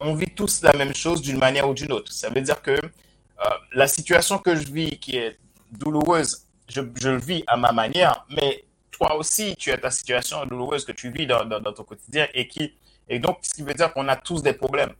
[0.00, 2.12] On vit tous la même chose d'une manière ou d'une autre.
[2.12, 5.38] Ça veut dire que euh, la situation que je vis, qui est
[5.70, 8.64] douloureuse, je, je le vis à ma manière, mais
[8.94, 12.74] toi aussi, tu as ta situation douloureuse que tu vis dans, ton quotidien et qui,
[13.08, 14.94] et donc, ce qui veut dire qu'on a tous des problèmes.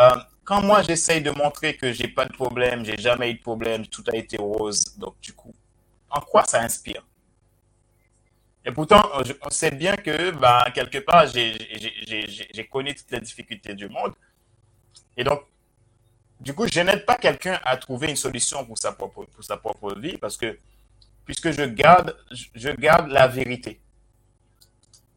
[0.00, 0.10] Euh,
[0.44, 3.86] quand moi j'essaye de montrer que j'ai pas de problème, j'ai jamais eu de problème,
[3.86, 5.54] tout a été rose, donc du coup,
[6.10, 7.06] en quoi ça inspire?
[8.64, 9.02] Et pourtant,
[9.42, 14.14] on sait bien que, bah, quelque part, j'ai connu toutes les difficultés du monde.
[15.16, 15.42] Et donc,
[16.40, 19.56] du coup, je n'aide pas quelqu'un à trouver une solution pour sa propre, pour sa
[19.56, 20.58] propre vie parce que,
[21.28, 22.16] puisque je garde,
[22.54, 23.82] je garde la vérité.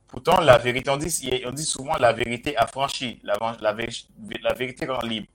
[0.10, 5.00] Pourtant, la vérité, on dit, on dit souvent la vérité affranchie, la, la, vérité rend
[5.04, 5.28] libre.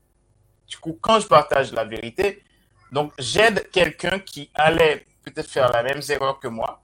[0.68, 2.42] Du coup, quand je partage la vérité,
[2.92, 6.82] donc j'aide quelqu'un qui allait peut-être faire la même erreur que moi,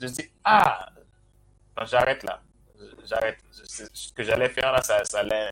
[0.00, 0.88] se dire, ah,
[1.84, 2.40] j'arrête là,
[3.04, 3.40] j'arrête.
[3.52, 5.50] Ce que j'allais faire là, ça, ça allait...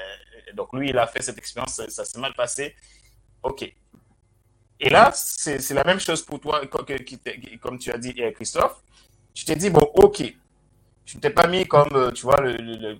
[0.54, 2.74] Donc lui, il a fait cette expérience, ça, s'est mal passé.
[3.42, 3.70] OK.
[4.80, 8.82] Et là, c'est la même chose pour toi, comme tu as dit, Christophe.
[9.34, 10.22] Tu t'es dit, bon, OK,
[11.04, 12.38] tu t'es pas mis comme, euh, tu vois,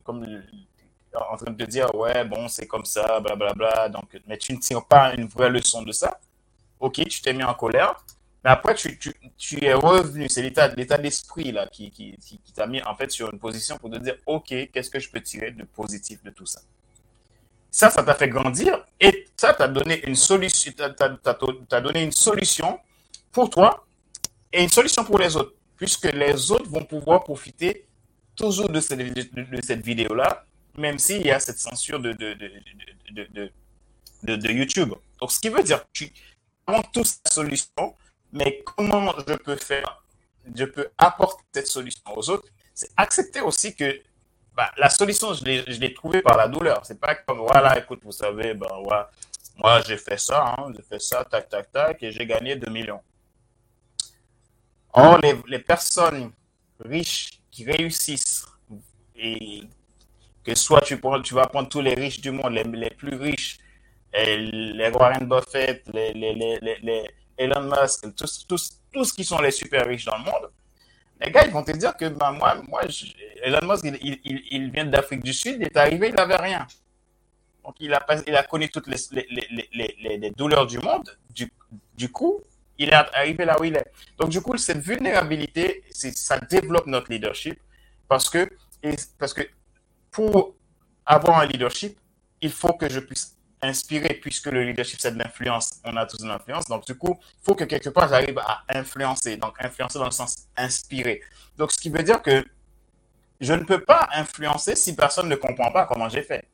[0.05, 0.27] comme
[1.15, 3.55] en train de te dire, ouais, bon, c'est comme ça, blablabla.
[3.55, 6.21] Bla, bla, mais tu ne tires pas une vraie leçon de ça.
[6.79, 8.05] Ok, tu t'es mis en colère.
[8.45, 10.29] Mais après, tu, es revenu.
[10.29, 14.17] C'est l'état, d'esprit qui, qui, t'a mis en fait sur une position pour te dire,
[14.27, 16.61] ok, qu'est-ce que je peux tirer de positif de tout ça?
[17.71, 20.73] Ça, ça t'a fait grandir et ça t'a donné une solution,
[21.83, 22.79] donné une solution
[23.33, 23.87] pour toi
[24.53, 27.87] et une solution pour les autres, puisque les autres vont pouvoir profiter
[28.35, 30.45] toujours de cette, vidéo-là,
[30.77, 32.13] même s'il y a cette censure de,
[34.51, 34.95] YouTube.
[35.21, 36.13] Donc, ce qui veut dire que tu
[36.67, 37.95] avons tous la solution,
[38.33, 40.03] mais comment je peux faire,
[40.55, 44.01] je peux apporter cette solution aux autres, c'est accepter aussi que
[44.61, 46.85] bah, la solution, je l'ai trouvée par la douleur.
[46.85, 49.11] C'est pas comme, voilà, écoute, vous savez, ben, voilà,
[49.57, 52.71] moi, j'ai fait ça, hein, j'ai fait ça, tac, tac, tac, et j'ai gagné 2
[52.71, 53.01] millions.
[54.93, 56.33] Or, les, les personnes
[56.79, 58.45] riches qui réussissent
[59.17, 59.63] et
[60.45, 63.17] que soit tu, prends, tu vas prendre tous les riches du monde, les, les plus
[63.17, 63.61] riches,
[64.13, 67.05] les Warren Buffett, les, les, les,
[67.39, 70.51] Elon Musk, tous, tous, tous qui sont les super riches dans le monde,
[71.21, 72.83] les gars, ils vont te dire que ben, moi, moi
[73.43, 76.67] Elon Musk, il vient d'Afrique du Sud, il est arrivé, il n'avait rien.
[77.65, 81.17] Donc, il a, il a connu toutes les, les, les, les douleurs du monde.
[81.31, 81.53] Du,
[81.95, 82.41] du coup,
[82.79, 83.87] il est arrivé là où il est.
[84.19, 87.61] Donc, du coup, cette vulnérabilité, ça développe notre leadership
[88.09, 88.51] parce que,
[89.19, 89.43] parce que
[90.11, 90.55] pour
[91.05, 91.99] avoir un leadership,
[92.41, 95.81] il faut que je puisse inspirer, puisque le leadership, c'est de l'influence.
[95.85, 96.67] On a tous une influence.
[96.67, 99.37] Donc, du coup, il faut que quelque part, j'arrive à influencer.
[99.37, 101.21] Donc, influencer dans le sens inspirer.
[101.57, 102.45] Donc, ce qui veut dire que
[103.41, 106.45] je ne peux pas influencer si personne ne comprend pas comment j'ai fait.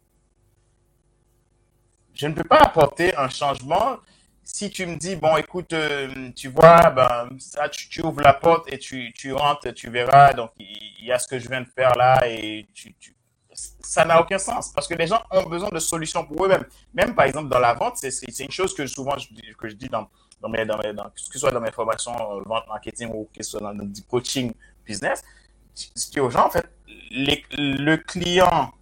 [2.15, 3.99] Je ne peux pas apporter un changement
[4.47, 8.73] si tu me dis, bon, écoute, euh, tu vois, ben, ça, tu, ouvres la porte
[8.73, 11.69] et tu, tu rentres, tu verras, donc il y, a ce que je viens de
[11.69, 12.95] faire là et tu,
[13.81, 16.65] ça n'a aucun sens parce que les gens ont besoin de solutions pour eux-mêmes.
[16.93, 19.89] Même par exemple dans la vente, c'est une chose que souvent je, que je dis
[19.89, 20.09] dans,
[20.41, 23.29] dans, mes, dans, mes, dans, que ce soit dans mes formations euh, vente, marketing ou
[23.35, 24.53] que ce soit dans du coaching
[24.85, 25.23] business.
[25.75, 26.67] Je dis aux gens, en fait,
[27.11, 28.73] le client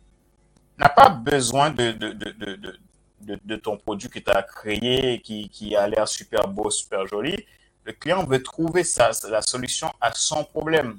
[0.79, 5.75] n'a pas besoin de, de, de, de, ton produit que tu as créé, qui, qui
[5.77, 7.47] a l'air super beau, super joli,
[7.85, 10.99] le client veut trouver sa, la solution à son problème.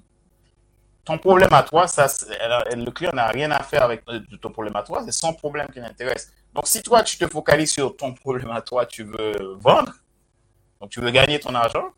[1.06, 4.82] Ton problème à toi, le client n'a rien à faire avec euh, ton problème à
[4.82, 6.34] toi, c'est son problème qui l'intéresse.
[6.54, 9.94] Donc, si toi, tu te focalises sur ton problème à toi, tu veux vendre,
[10.82, 11.89] donc tu veux gagner ton argent,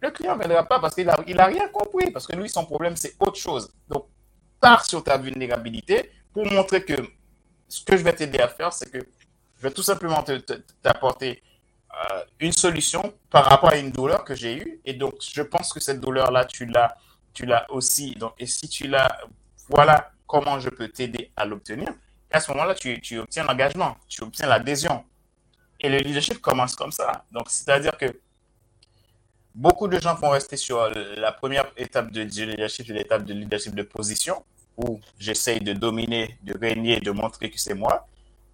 [0.00, 2.96] le client ne viendra pas parce qu'il n'a rien compris, parce que lui, son problème,
[2.96, 3.72] c'est autre chose.
[3.88, 4.06] Donc,
[4.60, 6.94] pars sur ta vulnérabilité pour montrer que
[7.68, 10.24] ce que je vais t'aider à faire, c'est que je vais tout simplement
[10.82, 11.42] t'apporter
[11.92, 14.80] euh, une solution par rapport à une douleur que j'ai eue.
[14.84, 16.96] Et donc, je pense que cette douleur-là, tu l'as,
[17.32, 18.14] tu l'as aussi.
[18.14, 19.20] Donc, et si tu l'as,
[19.68, 21.88] voilà comment je peux t'aider à l'obtenir.
[22.30, 25.04] À ce moment-là, tu, tu obtiens l'engagement, tu obtiens l'adhésion.
[25.80, 27.24] Et le leadership commence comme ça.
[27.30, 28.06] Donc, c'est-à-dire que
[29.54, 33.74] beaucoup de gens vont rester sur la première étape de leadership, c'est l'étape de leadership
[33.74, 34.44] de position,
[34.76, 38.06] où j'essaye de dominer, de régner, de montrer que c'est moi.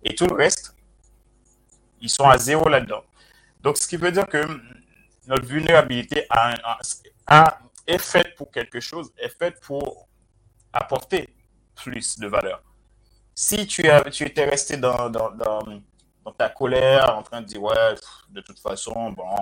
[0.02, 0.74] Et tout le reste,
[2.00, 3.04] ils sont à zéro là-dedans.
[3.62, 4.44] Donc, ce qui veut dire que
[5.26, 6.26] notre vulnérabilité
[7.88, 10.08] est faite pour quelque chose, est faite pour
[10.72, 11.34] apporter
[11.74, 12.62] plus de valeur.
[13.34, 15.82] Si tu, as, tu étais resté dans, dans, dans,
[16.36, 17.94] ta colère, en train de dire, ouais,
[18.28, 19.34] de toute façon, bon,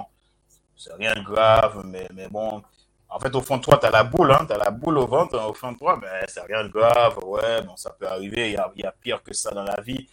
[0.77, 2.63] c'est rien de grave, mais, mais bon,
[3.09, 4.99] en fait, au fond de toi, tu as la boule, hein, tu as la boule
[4.99, 8.07] au ventre, au fond de toi, mais c'est rien de grave, ouais, bon, ça peut
[8.07, 10.09] arriver, il y a, pire que ça dans la vie.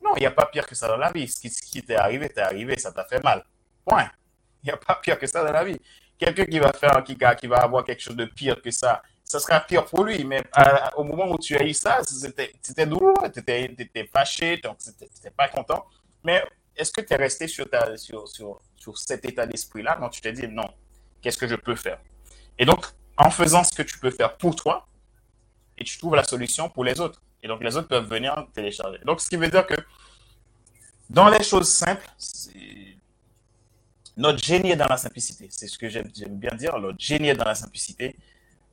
[0.00, 1.26] Non, il n'y a pas pire que ça dans la vie.
[1.26, 3.44] Ce qui, qui t'est arrivé, t'est arrivé, ça t'a fait mal.
[3.84, 4.08] Point.
[4.62, 5.80] Il n'y a pas pire que ça dans la vie.
[6.18, 9.40] Quelqu'un qui va faire, qui, qui va avoir quelque chose de pire que ça, ça
[9.40, 10.24] sera pire pour lui.
[10.24, 10.42] Mais
[10.96, 15.30] au moment où tu as eu ça, c'était douloureux, tu étais, fâché, donc tu n'étais
[15.30, 15.84] pas content.
[16.22, 16.44] Mais
[16.76, 20.32] est-ce que tu es resté sur, sur, sur, sur cet état d'esprit-là quand tu t'es
[20.32, 20.68] dit non,
[21.20, 21.98] qu'est-ce que je peux faire?
[22.58, 24.86] Et donc, en faisant ce que tu peux faire pour toi,
[25.76, 27.20] et tu trouves la solution pour les autres.
[27.42, 28.98] Et donc, les autres peuvent venir télécharger.
[29.04, 29.74] Donc, ce qui veut dire que
[31.10, 32.06] dans les choses simples,
[34.16, 35.48] notre génie est dans la simplicité.
[35.50, 36.78] C'est ce que j'aime bien dire.
[36.78, 38.16] Notre génie est dans la simplicité.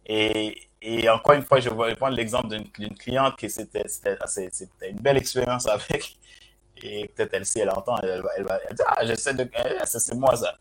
[0.05, 3.85] Et, et encore une fois, je vais prendre l'exemple d'une cliente qui c'était
[4.89, 6.17] une belle expérience avec.
[6.83, 9.49] Et peut-être elle, si elle entend, elle, va, elle Ah, j'essaie de.
[9.53, 10.55] Eh, c'est moi ça.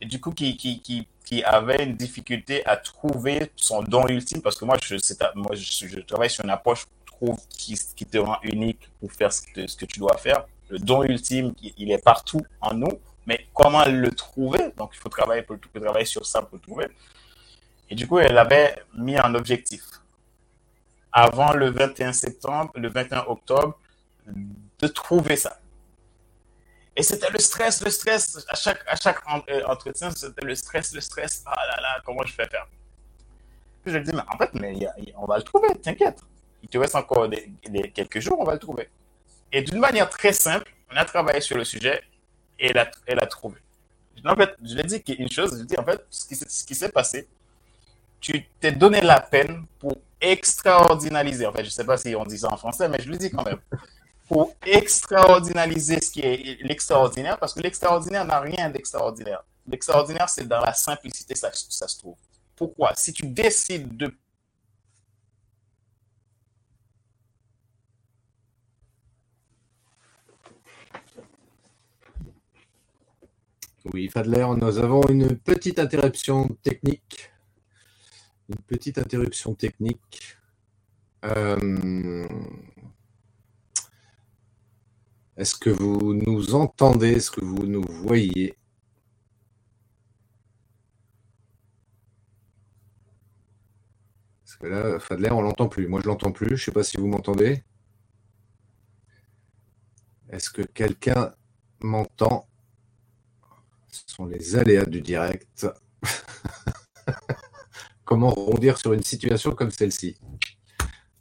[0.00, 4.40] Et du coup, qui, qui, qui, qui, avait une difficulté à trouver son don ultime,
[4.40, 4.94] parce que moi, je,
[5.34, 6.86] moi, je, travaille sur une approche
[7.50, 10.46] qui, qui, te rend unique pour faire ce que tu dois faire.
[10.68, 14.72] Le don ultime, il est partout en nous, mais comment le trouver?
[14.78, 16.86] Donc, il faut travailler, pour, travailler sur ça pour le trouver.
[17.90, 19.82] Et du coup, elle avait mis un objectif.
[21.12, 23.78] Avant le 21 septembre, le 21 octobre,
[24.78, 25.58] de trouver ça.
[26.96, 28.46] Et c'était le stress, le stress.
[28.48, 31.42] À chaque, à chaque euh, entretien, c'était le stress, le stress.
[31.44, 32.66] Ah là là, comment je vais faire?
[33.84, 34.74] Je lui dis, mais en fait, mais
[35.18, 36.20] on va le trouver, t'inquiète.
[36.62, 37.52] Il te reste encore des,
[37.94, 38.88] quelques jours, on va le trouver.
[39.52, 42.02] Et d'une manière très simple, on a travaillé sur le sujet
[42.58, 43.56] elle a, elle a trouvé.
[44.24, 47.28] En fait, je ai dit une chose, je dit, en fait, ce qui s'est passé,
[48.20, 51.46] tu t'es donné la peine pour extraordinaliser.
[51.46, 53.16] En fait, je ne sais pas si on dit ça en français, mais je le
[53.16, 53.60] dis quand même.
[54.26, 59.42] Pour extraordinaliser ce qui est l'extraordinaire, parce que l'extraordinaire n'a rien d'extraordinaire.
[59.66, 62.16] L'extraordinaire, c'est dans la simplicité, ça, ça se trouve.
[62.56, 62.92] Pourquoi?
[62.96, 64.12] Si tu décides de
[73.92, 77.30] Oui, Fadler, nous avons une petite interruption technique
[78.48, 80.36] une petite interruption technique.
[81.24, 82.26] Euh,
[85.36, 87.12] est-ce que vous nous entendez?
[87.12, 88.56] Est-ce que vous nous voyez?
[94.44, 95.86] Parce que là, Fadler, on l'entend plus.
[95.88, 96.48] Moi, je l'entends plus.
[96.48, 97.62] Je ne sais pas si vous m'entendez.
[100.30, 101.34] Est-ce que quelqu'un
[101.80, 102.47] m'entend?
[103.90, 105.66] Sont les aléas du direct.
[108.04, 110.16] comment rebondir sur une situation comme celle-ci?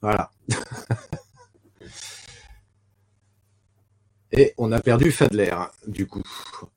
[0.01, 0.31] Voilà.
[4.31, 5.55] Et on a perdu Fadler,
[5.87, 6.21] du coup.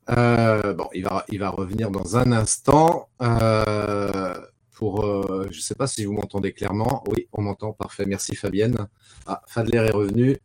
[0.09, 3.09] Euh, bon, il va, il va revenir dans un instant.
[3.21, 4.33] Euh,
[4.73, 7.03] pour, euh, je ne sais pas si vous m'entendez clairement.
[7.07, 7.73] Oui, on m'entend.
[7.73, 8.05] Parfait.
[8.05, 8.87] Merci Fabienne.
[9.27, 10.37] Ah, Fadler est revenu.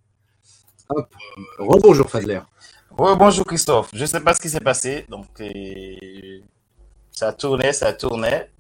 [0.89, 1.15] Hop.
[1.59, 2.41] Rebonjour Fadler.
[2.97, 3.91] Bonjour Christophe.
[3.93, 5.05] Je ne sais pas ce qui s'est passé.
[5.09, 5.27] Donc,
[7.13, 8.51] ça tournait, ça tournait.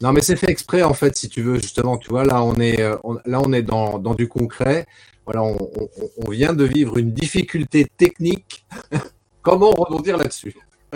[0.00, 1.96] Non, mais c'est fait exprès, en fait, si tu veux, justement.
[1.98, 4.86] Tu vois, là, on est, euh, là, on est dans, du concret.
[5.24, 8.66] Voilà, on, vient de vivre une difficulté technique.
[9.42, 10.54] Comment rebondir là-dessus?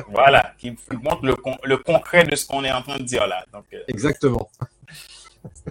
[0.09, 1.25] Voilà, qui, montre
[1.65, 3.45] le, concret de ce qu'on est en train de dire là.
[3.53, 4.51] Donc, euh, Exactement.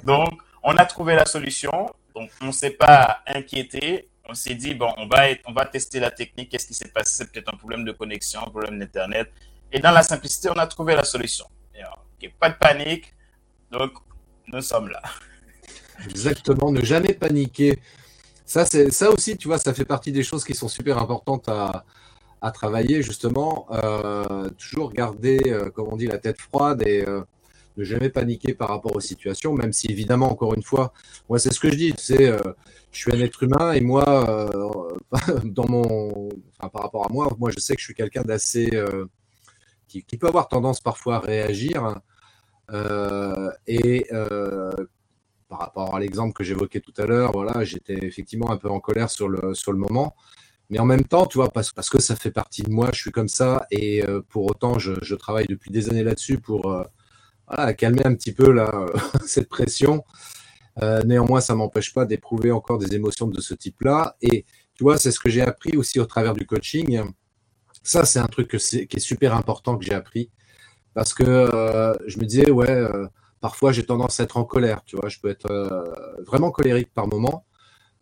[0.03, 0.29] Donc,
[0.63, 1.89] on a trouvé la solution.
[2.15, 4.09] Donc, on ne s'est pas inquiété.
[4.27, 6.49] On s'est dit, bon, on va, on va tester la technique.
[6.49, 7.13] Qu'est-ce qui s'est passé?
[7.17, 9.31] C'est peut-être un problème de connexion, un problème d'Internet.
[9.71, 11.45] Et dans la simplicité, on a trouvé la solution.
[12.39, 13.13] pas de panique.
[13.71, 13.91] Donc,
[14.47, 15.01] nous sommes là.
[16.09, 17.79] Exactement, ne jamais paniquer.
[18.45, 21.83] Ça, ça aussi, tu vois, ça fait partie des choses qui sont super importantes à,
[22.53, 23.65] travailler, justement.
[23.71, 27.21] Euh, toujours garder, euh, comme on dit, la tête froide et euh,
[27.77, 30.93] ne jamais paniquer par rapport aux situations, même si, évidemment, encore une fois,
[31.29, 32.37] moi, c'est ce que je dis, tu sais,
[32.91, 34.49] je suis un être humain et moi,
[35.43, 38.69] dans mon, enfin, par rapport à moi, moi, je sais que je suis quelqu'un d'assez.
[39.87, 42.01] Qui, qui, peut avoir tendance parfois à réagir.
[42.71, 44.71] Euh, et euh,
[45.47, 48.79] par rapport à l'exemple que j'évoquais tout à l'heure, voilà, j'étais effectivement un peu en
[48.79, 50.15] colère sur le, sur le moment.
[50.69, 52.99] Mais en même temps, tu vois, parce, parce que ça fait partie de moi, je
[52.99, 56.83] suis comme ça, et euh, pour autant, je, travaille depuis des années là-dessus pour euh,
[57.47, 58.71] voilà, calmer un petit peu là,
[59.25, 60.03] cette pression.
[60.81, 64.17] Euh, néanmoins, ça m'empêche pas d'éprouver encore des émotions de ce type-là.
[64.21, 67.01] Et tu vois, c'est ce que j'ai appris aussi au travers du coaching.
[67.83, 70.31] Ça, c'est un truc qui est super important que j'ai appris.
[70.93, 72.87] Parce que je me disais, ouais,
[73.41, 75.49] parfois j'ai tendance à être en colère, je peux être
[76.25, 77.45] vraiment colérique par moment.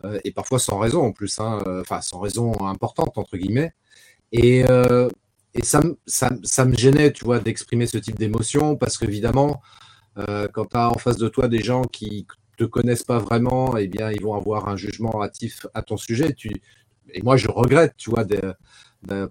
[0.05, 3.73] Euh, et parfois sans raison en plus, hein, euh, enfin sans raison importante entre guillemets.
[4.31, 5.09] Et, euh,
[5.55, 9.61] et ça, ça, ça, me gênait, tu vois, d'exprimer ce type d'émotion parce qu'évidemment,
[10.15, 12.27] quand tu as en face de toi des gens qui
[12.57, 16.33] te connaissent pas vraiment, eh bien, ils vont avoir un jugement hâtif à ton sujet.
[16.33, 16.61] Tu...
[17.13, 18.25] Et moi, je regrette, tu vois,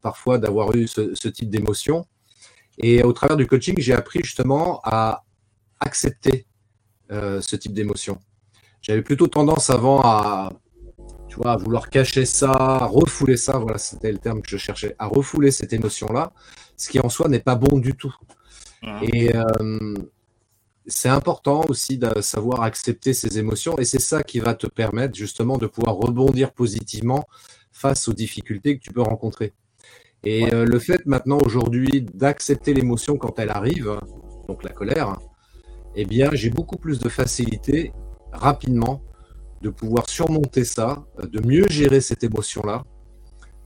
[0.01, 2.07] parfois d'avoir eu ce, ce type d'émotion.
[2.79, 5.25] Et au travers du coaching, j'ai appris justement à
[5.81, 6.47] accepter
[7.11, 8.19] euh, ce type d'émotion.
[8.81, 10.51] J'avais plutôt tendance avant à,
[11.33, 14.59] tu vois, à vouloir cacher ça, à refouler ça, voilà, c'était le terme que je
[14.59, 16.31] cherchais, à refouler cette émotion-là,
[16.77, 18.15] ce qui en soi n'est pas bon du tout.
[19.01, 19.95] Et euh,
[20.87, 25.15] c'est important aussi de savoir accepter ces émotions, et c'est ça qui va te permettre
[25.15, 27.25] justement de pouvoir rebondir positivement
[27.71, 29.55] face aux difficultés que tu peux rencontrer.
[30.25, 30.55] Et ouais.
[30.55, 33.99] euh, le fait maintenant aujourd'hui d'accepter l'émotion quand elle arrive,
[34.49, 35.17] donc la colère,
[35.95, 37.91] eh bien j'ai beaucoup plus de facilité
[38.33, 39.01] rapidement
[39.63, 42.85] de pouvoir surmonter ça, de mieux gérer cette émotion-là,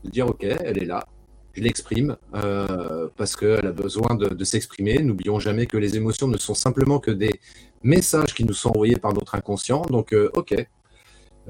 [0.05, 1.07] de dire ok, elle est là,
[1.55, 4.99] je l'exprime euh, parce qu'elle a besoin de, s'exprimer.
[4.99, 7.41] N'oublions jamais que les émotions ne sont simplement que des
[7.83, 9.83] messages qui nous sont envoyés par notre inconscient.
[9.87, 10.55] Donc euh, ok,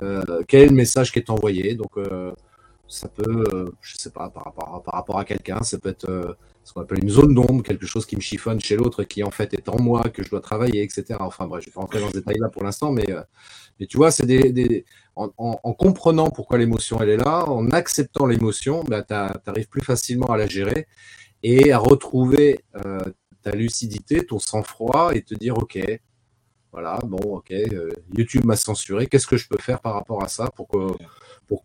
[0.02, 1.74] euh, quel est le message qui est envoyé?
[1.74, 1.94] Donc
[2.86, 6.36] ça peut, je sais pas, par rapport à, par rapport à quelqu'un, ça peut être
[6.66, 9.30] ce qu'on appelle une zone d'ombre, quelque chose qui me chiffonne chez l'autre qui en
[9.30, 11.16] fait est en moi, que je dois travailler, etc.
[11.20, 13.22] Enfin bref, je vais pas rentrer dans ce détail-là pour l'instant, mais, euh,
[13.88, 15.28] tu vois, c'est des, en,
[15.74, 20.36] comprenant pourquoi l'émotion elle est là, en acceptant l'émotion, bah, tu arrives plus facilement à
[20.36, 20.88] la gérer
[21.44, 22.98] et à retrouver euh,
[23.42, 25.78] ta lucidité, ton sang-froid et te dire ok,
[26.72, 30.28] voilà, bon, ok, euh, YouTube m'a censuré, qu'est-ce que je peux faire par rapport à
[30.28, 30.88] ça pour que
[31.46, 31.64] pour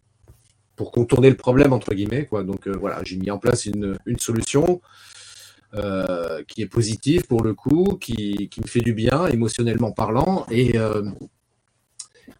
[0.75, 2.25] pour contourner le problème, entre guillemets.
[2.25, 2.43] Quoi.
[2.43, 4.81] Donc euh, voilà, j'ai mis en place une, une solution
[5.73, 10.45] euh, qui est positive pour le coup, qui, qui, me fait du bien émotionnellement parlant.
[10.49, 11.09] Et, euh,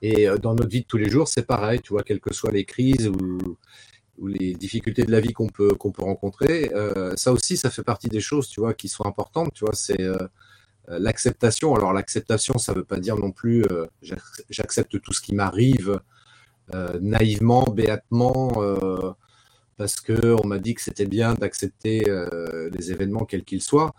[0.01, 2.51] et dans notre vie de tous les jours, c'est pareil, tu vois, quelles que soient
[2.51, 3.57] les crises ou,
[4.17, 6.71] ou les difficultés de la vie qu'on peut, qu'on peut rencontrer,
[7.15, 10.03] ça aussi, ça fait partie des choses, tu vois, qui sont importantes, tu vois, c'est
[10.87, 11.75] l'acceptation.
[11.75, 13.63] Alors l'acceptation, ça ne veut pas dire non plus
[14.49, 15.99] j'accepte tout ce qui m'arrive
[17.01, 19.13] naïvement, béatement, euh,
[19.77, 23.93] parce qu'on m'a dit que c'était bien d'accepter euh, les événements quels qu'ils soient.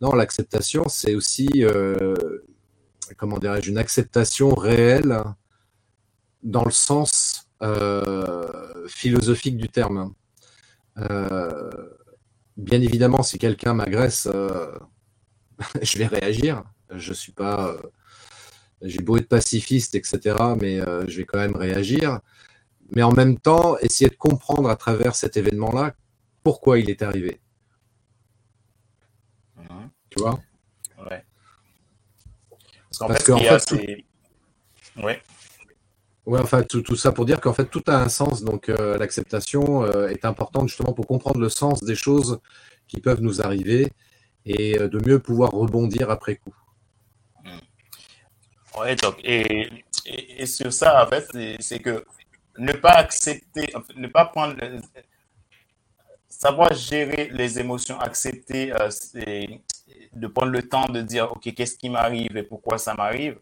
[0.00, 1.64] Non, l'acceptation, c'est aussi,
[3.16, 5.16] comment dirais-je, une acceptation réelle
[6.42, 7.48] dans le sens
[8.88, 10.12] philosophique du terme.
[12.56, 14.26] bien évidemment, si quelqu'un m'agresse,
[15.82, 16.64] je vais réagir.
[16.90, 17.76] Je ne suis pas
[18.82, 22.20] j'ai beau être pacifiste, etc., mais euh, je vais quand même réagir.
[22.94, 25.94] Mais en même temps, essayer de comprendre à travers cet événement-là
[26.42, 27.40] pourquoi il est arrivé.
[29.56, 29.62] Mmh.
[30.10, 30.40] Tu vois?
[30.98, 31.24] Ouais.
[32.98, 35.02] Parce qu'en fait, tout...
[35.02, 35.22] ouais.
[36.24, 38.42] Ouais, enfin, tout, tout, ça pour dire qu'en fait, tout a un sens.
[38.42, 42.40] Donc, euh, l'acceptation euh, est importante justement pour comprendre le sens des choses
[42.86, 43.88] qui peuvent nous arriver
[44.44, 46.54] et de mieux pouvoir rebondir après coup.
[48.78, 49.70] Ouais, donc, et,
[50.06, 51.26] et, sur ça, en fait,
[51.60, 52.04] c'est que
[52.58, 54.56] ne pas accepter, ne pas prendre,
[56.28, 58.88] savoir gérer les émotions, accepter, euh,
[60.14, 63.38] de prendre le temps de dire, OK, qu'est-ce qui m'arrive et pourquoi ça m'arrive,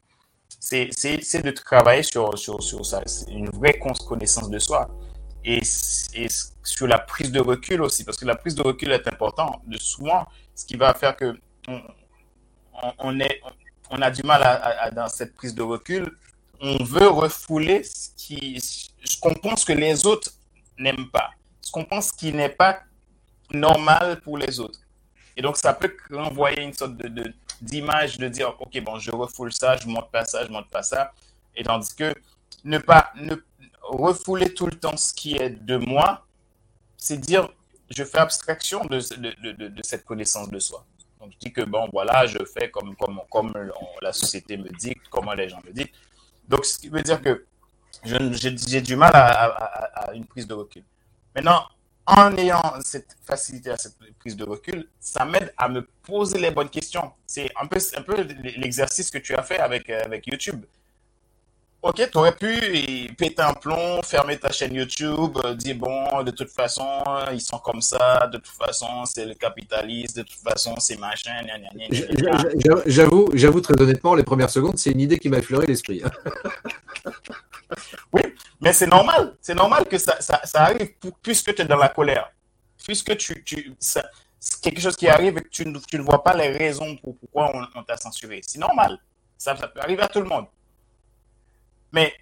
[0.58, 4.88] c'est de travailler sur, sur, sur ça, une vraie connaissance de soi.
[5.44, 5.60] Et,
[6.14, 6.26] et,
[6.62, 9.62] sur la prise de recul aussi, parce que la prise de recul est importante.
[9.66, 11.34] De souvent, ce qui va faire que
[11.66, 11.80] on,
[12.98, 13.40] on est,
[13.90, 16.16] on a du mal à, dans cette prise de recul.
[16.60, 18.62] On veut refouler ce qui,
[19.20, 20.30] qu'on pense que les autres
[20.78, 21.30] n'aiment pas,
[21.60, 22.80] ce qu'on pense qui n'est pas
[23.50, 24.78] normal pour les autres.
[25.36, 26.94] Et donc, ça peut renvoyer une sorte
[27.60, 30.82] d'image de, dire, OK, bon, je refoule ça, je monte pas ça, je monte pas
[30.82, 31.12] ça.
[31.56, 32.14] Et tandis que
[32.64, 33.12] ne pas
[33.82, 36.24] refouler tout le temps ce qui est de moi,
[36.96, 37.48] c'est dire,
[37.88, 39.00] je fais abstraction de
[39.82, 40.84] cette connaissance de soi.
[41.20, 43.52] Donc, je dis que, bon, voilà, je fais comme, comme, comme
[44.00, 45.92] la société me dit, comment les gens me disent.
[46.48, 47.44] Donc, ce qui veut dire que
[48.02, 49.44] j'ai du mal à,
[50.08, 50.82] à, une prise de recul.
[51.34, 51.64] Maintenant,
[52.06, 56.50] en ayant cette facilité à cette prise de recul, ça m'aide à me poser les
[56.50, 57.12] bonnes questions.
[57.26, 58.22] C'est un peu, un peu
[58.56, 60.64] l'exercice que tu as fait avec, avec YouTube.
[61.82, 66.30] Ok, tu aurais pu péter un plomb, fermer ta chaîne YouTube, euh, dire bon, de
[66.30, 66.86] toute façon,
[67.32, 71.42] ils sont comme ça, de toute façon, c'est le capitalisme, de toute façon, c'est machin,
[72.84, 76.02] J'avoue, j'avoue très honnêtement, les premières secondes, c'est une idée qui m'a effleuré l'esprit.
[78.12, 78.22] oui,
[78.60, 80.90] mais c'est normal, c'est normal que ça, ça, ça arrive
[81.22, 82.30] puisque tu es dans la colère,
[82.84, 83.42] puisque tu,
[84.60, 87.56] quelque chose qui arrive et que tu, tu, ne vois pas les raisons pour pourquoi
[87.56, 88.42] on, on t'a censuré.
[88.46, 88.98] C'est normal,
[89.38, 90.44] ça, ça peut arriver à tout le monde.
[91.92, 92.14] Mais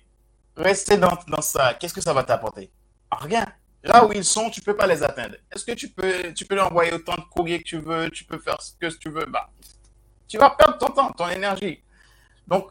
[0.57, 2.71] rester dans, dans ça, qu'est-ce que ça va t'apporter?
[3.11, 3.47] Rien.
[3.83, 5.37] Là où ils sont, tu ne peux pas les atteindre.
[5.55, 8.25] Est-ce que tu peux, tu peux leur envoyer autant de courriers que tu veux, tu
[8.25, 9.51] peux faire ce que tu veux bah,
[10.27, 11.83] Tu vas perdre ton temps, ton énergie.
[12.47, 12.71] Donc,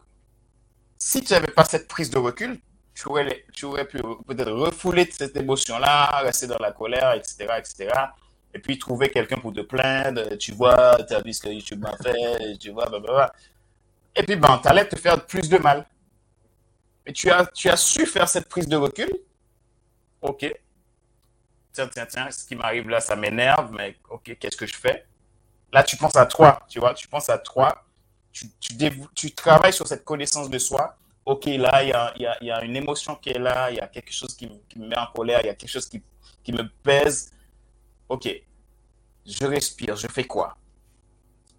[0.98, 2.60] si tu n'avais pas cette prise de recul,
[2.94, 7.90] tu aurais, tu aurais pu peut-être refouler cette émotion-là, rester dans la colère, etc., etc.
[8.52, 10.36] Et puis trouver quelqu'un pour te plaindre.
[10.36, 13.32] Tu vois, tu as vu ce que YouTube m'a fait, tu vois, blablabla.
[14.16, 15.86] Et puis, ben, tu allais te faire plus de mal.
[17.08, 19.10] Mais tu as, tu as su faire cette prise de recul?
[20.20, 20.40] OK.
[21.72, 25.06] Tiens, tiens, tiens, ce qui m'arrive là, ça m'énerve, mais OK, qu'est-ce que je fais?
[25.72, 27.82] Là, tu penses à toi, tu vois, tu penses à toi.
[28.30, 28.76] Tu, tu,
[29.14, 30.98] tu travailles sur cette connaissance de soi.
[31.24, 33.78] OK, là, il y a, y, a, y a, une émotion qui est là, il
[33.78, 35.88] y a quelque chose qui, qui, me met en colère, il y a quelque chose
[35.88, 36.02] qui,
[36.44, 37.32] qui me pèse.
[38.10, 38.28] OK,
[39.24, 40.58] je respire, je fais quoi?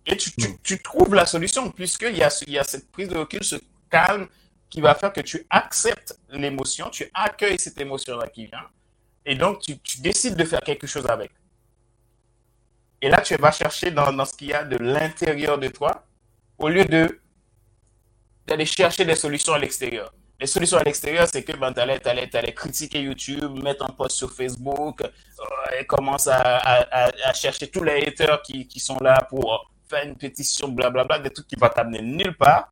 [0.06, 3.18] Et tu, tu, tu trouves la solution, puisqu'il y a, y a cette prise de
[3.18, 3.56] recul, ce
[3.90, 4.28] calme,
[4.70, 8.68] qui va faire que tu acceptes l'émotion, tu accueilles cette émotion-là qui vient,
[9.26, 11.32] et donc tu, décides de faire quelque chose avec.
[13.02, 16.06] Et là, tu vas chercher dans, ce qu'il y a de l'intérieur de toi,
[16.58, 17.20] au lieu de
[18.46, 20.12] d'aller chercher des solutions à l'extérieur.
[20.40, 24.32] Les solutions à l'extérieur, c'est que ben, tu allais, critiquer YouTube, mettre un post sur
[24.34, 29.22] Facebook, euh, et commence à, à, à, chercher tous les haters qui, qui sont là
[29.30, 32.72] pour faire une pétition, blablabla, des trucs qui vont t'amener nulle part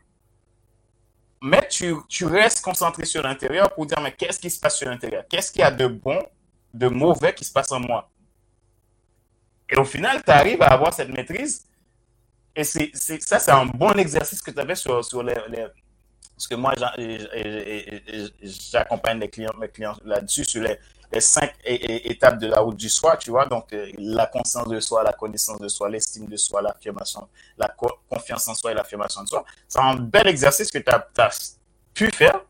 [1.42, 4.90] mais tu, tu, restes concentré sur l'intérieur pour dire, mais qu'est-ce qui se passe sur
[4.90, 5.24] l'intérieur?
[5.30, 6.24] Qu'est-ce qu'il y a de bon,
[6.74, 8.10] de mauvais qui se passe en moi?
[9.70, 11.66] Et au final, tu arrives à avoir cette maîtrise.
[12.56, 16.56] Et c'est, ça, c'est un bon exercice que tu avais sur, sur les, Parce que
[16.56, 16.74] moi,
[18.42, 20.80] j'accompagne clients, mes clients là-dessus, sur les,
[21.12, 23.45] les cinq étapes de la route du soi, tu vois.
[23.45, 27.28] Donc, euh, la conscience de soi, la connaissance de soi, l'estime de soi, l'affirmation,
[27.58, 27.74] la
[28.10, 29.45] confiance en soi et l'affirmation de soi.
[29.68, 31.30] C'est un bel exercice que tu as,
[31.93, 32.41] pu faire.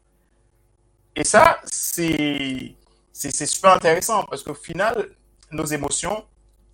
[1.15, 2.75] Et ça, c'est
[3.13, 5.09] super intéressant parce qu'au final,
[5.51, 6.25] nos émotions,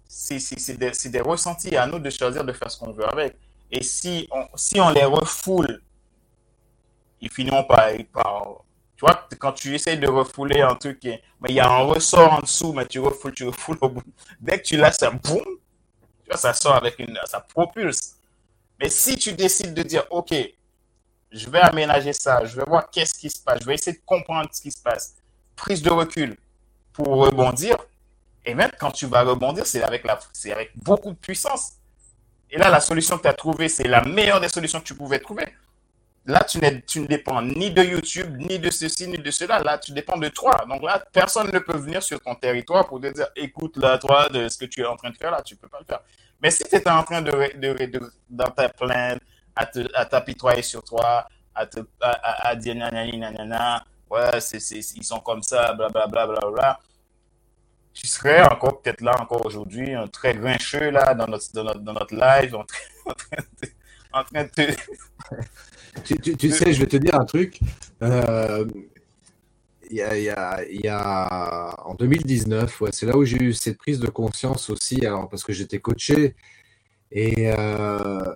[0.08, 3.36] c'est des, des, ressentis à nous de choisir de faire ce qu'on veut avec.
[3.72, 5.82] Et si on, si on les refoule,
[7.22, 7.90] ils finiront par,
[9.04, 12.40] vois, quand tu essayes de refouler un truc, mais il y a un ressort en
[12.40, 14.04] dessous, mais tu refoules, tu refoules au bout.
[14.40, 15.44] Dès que tu lâches, ça boum,
[16.34, 18.16] ça sort avec une, ça propulse.
[18.80, 20.34] Mais si tu décides de dire, OK,
[21.32, 24.04] je vais aménager ça, je vais voir qu'est-ce qui se passe, je vais essayer de
[24.06, 25.16] comprendre ce qui se passe,
[25.56, 26.38] prise de recul
[26.94, 27.78] pour rebondir,
[28.46, 30.20] et même quand tu vas rebondir, c'est avec, la,
[30.52, 31.74] avec beaucoup de puissance.
[32.52, 34.96] Et là, la solution que tu as trouvée, c'est la meilleure des solutions que tu
[34.96, 35.46] pouvais trouver.
[36.26, 39.60] Là, tu, ne dépends ni de YouTube, ni de ceci, ni de cela.
[39.60, 40.64] Là, tu dépends de toi.
[40.70, 44.30] Donc là, personne ne peut venir sur ton territoire pour te dire, écoute, là, toi,
[44.30, 45.86] de ce que tu es en train de faire, là, tu ne peux pas le
[45.86, 46.00] faire.
[46.42, 48.00] Mais si tu étais en train de, de,
[48.30, 49.20] dans ta plainte,
[49.56, 55.74] à t'apitoyer sur toi, à, dire nanani, nanana, ouais, c est, ils sont comme ça,
[55.74, 56.80] blablabla, bla, bla, bla,
[57.94, 61.94] tu serais encore peut-être là encore aujourd'hui, très grincheux là dans notre, dans notre, dans
[61.94, 63.70] notre live, en train de,
[64.12, 64.62] en train de te...
[66.04, 67.60] tu, sais, je vais te dire un truc.
[68.02, 68.66] Euh,
[69.92, 75.06] y a, en 2019, ouais, c'est là où j'ai eu cette prise de conscience aussi,
[75.06, 76.36] alors parce que j'étais coaché
[77.12, 78.36] et euh,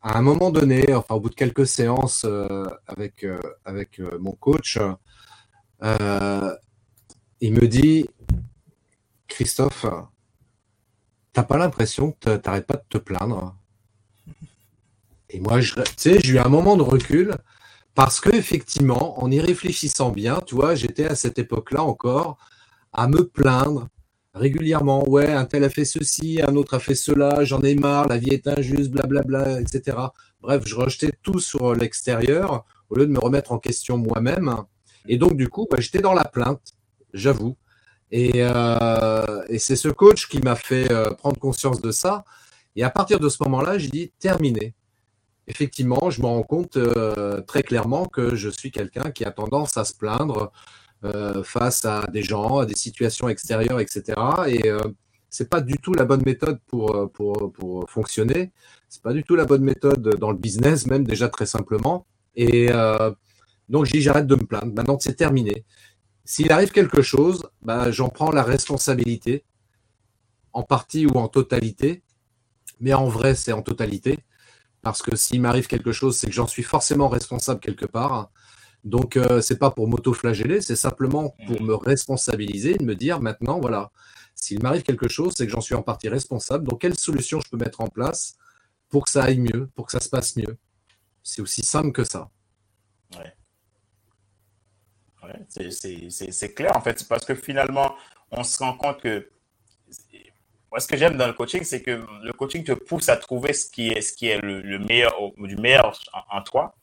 [0.00, 4.32] à un moment donné, enfin au bout de quelques séances euh, avec euh, avec mon
[4.32, 4.78] coach,
[7.40, 8.08] il me dit,
[9.28, 9.86] Christophe,
[11.32, 13.57] t'as pas l'impression que t'arrêtes pas de te plaindre?
[15.30, 17.34] Et moi, tu sais, j'ai eu un moment de recul
[17.94, 22.38] parce que effectivement, en y réfléchissant bien, tu vois, j'étais à cette époque-là encore
[22.92, 23.88] à me plaindre
[24.34, 25.06] régulièrement.
[25.08, 28.18] Ouais, un tel a fait ceci, un autre a fait cela, j'en ai marre, la
[28.18, 29.96] vie est injuste, blablabla, etc.
[30.40, 34.54] Bref, je rejetais tout sur l'extérieur au lieu de me remettre en question moi-même.
[35.08, 36.72] Et donc, du coup, bah, j'étais dans la plainte,
[37.12, 37.56] j'avoue.
[38.10, 42.24] Et, euh, et c'est ce coach qui m'a fait euh, prendre conscience de ça.
[42.76, 44.74] Et à partir de ce moment-là, j'ai dit terminé
[45.48, 49.76] effectivement, je me rends compte euh, très clairement que je suis quelqu'un qui a tendance
[49.76, 50.52] à se plaindre
[51.04, 54.02] euh, face à des gens, à des situations extérieures, etc.
[54.46, 54.80] Et euh,
[55.30, 58.52] c'est pas du tout la bonne méthode pour, pour, pour fonctionner.
[58.88, 62.06] C'est pas du tout la bonne méthode dans le business, même déjà très simplement.
[62.36, 63.12] Et, euh,
[63.68, 64.72] Donc, dis, j'arrête de me plaindre.
[64.74, 65.64] Maintenant, c'est terminé.
[66.24, 69.44] S'il arrive quelque chose, bah, j'en prends la responsabilité,
[70.52, 72.02] en partie ou en totalité.
[72.80, 74.18] Mais en vrai, c'est en totalité.
[74.88, 78.30] Parce que s'il m'arrive quelque chose, c'est que j'en suis forcément responsable quelque part.
[78.84, 83.90] Donc, euh, c'est pas pour m'auto-flageller, c'est simplement pour me responsabiliser, me dire maintenant, voilà,
[84.34, 86.66] s'il m'arrive quelque chose, c'est que j'en suis en partie responsable.
[86.66, 88.36] Donc, quelle solution je peux mettre en place
[88.88, 90.56] pour que ça aille mieux, pour que ça se passe mieux?
[91.22, 92.30] C'est aussi simple que ça.
[93.16, 93.34] Ouais.
[95.50, 97.94] c'est clair en fait, parce que finalement,
[98.30, 99.28] on se rend compte que
[100.70, 103.52] moi, ce que j'aime dans le coaching, c'est que le coaching te pousse à trouver
[103.52, 105.98] ce qui est, ce qui est le, meilleur, du meilleur
[106.30, 106.74] en toi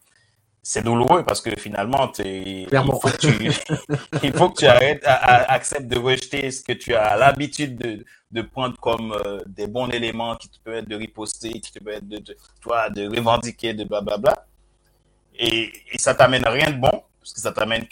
[0.67, 3.51] c'est douloureux parce que finalement, il faut, que tu,
[4.23, 8.03] il faut que tu arrêtes, à, acceptes de rejeter ce que tu as l'habitude de,
[8.31, 12.07] de, prendre comme euh, des bons éléments qui te permettent de riposter, qui te permettent
[12.07, 14.47] de, de, toi, de revendiquer, de blablabla.
[15.37, 17.85] Et, et ça t'amène rien de bon, parce que ça t'amène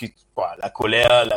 [0.60, 1.28] la colère,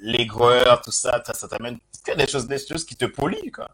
[0.00, 1.78] l'aigreur, tout ça, ça, ça t'amène
[2.16, 3.52] des choses, des choses qui te polluent.
[3.52, 3.68] Quoi.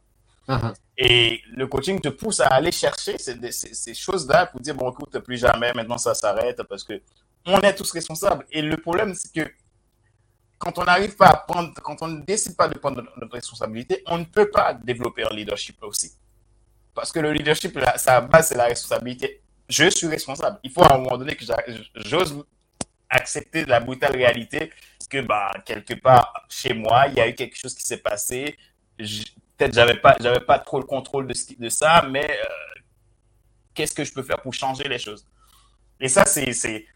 [0.48, 0.74] Uh-huh.
[0.96, 5.18] Et le coaching te pousse à aller chercher ces, ces, choses-là pour dire, bon, écoute,
[5.20, 7.00] plus jamais, maintenant ça s'arrête parce que
[7.46, 8.44] on est tous responsables.
[8.50, 9.50] Et le problème, c'est que
[10.58, 14.02] quand on n'arrive pas à prendre, quand on ne décide pas de prendre notre responsabilité,
[14.06, 16.12] on ne peut pas développer un leadership aussi.
[16.94, 19.42] Parce que le leadership, sa base, c'est la responsabilité.
[19.68, 20.58] Je suis responsable.
[20.62, 21.44] Il faut à un moment donné que
[21.94, 22.44] j'ose
[23.08, 24.70] accepter la brutale réalité
[25.08, 28.56] que, bah, quelque part, chez moi, il y a eu quelque chose qui s'est passé
[29.56, 32.80] peut-être j'avais pas j'avais pas trop le contrôle de, de ça, mais euh,
[33.74, 35.26] qu'est-ce que je peux faire pour changer les choses?
[36.00, 36.86] Et ça, c'est c'est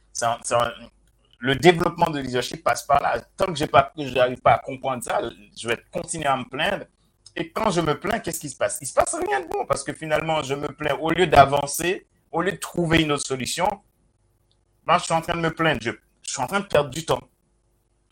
[1.39, 3.19] le développement de leadership passe par là.
[3.37, 5.21] Tant que j'ai pas que j'arrive pas à comprendre ça,
[5.57, 6.85] je vais continuer à me plaindre.
[7.35, 8.79] Et quand je me plains, qu'est-ce qui se passe?
[8.83, 12.07] Il se passe rien de bon parce que finalement, je me plains au lieu d'avancer,
[12.31, 13.67] au lieu de trouver une autre solution.
[14.99, 15.81] Je suis en train de me plaindre.
[15.83, 17.23] Je, suis en train de perdre du temps.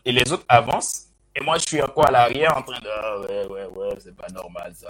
[0.05, 3.19] Et les autres avancent et moi, je suis encore à l'arrière en train de ah,
[3.21, 4.89] ouais, ouais, ouais, c'est pas normal ça.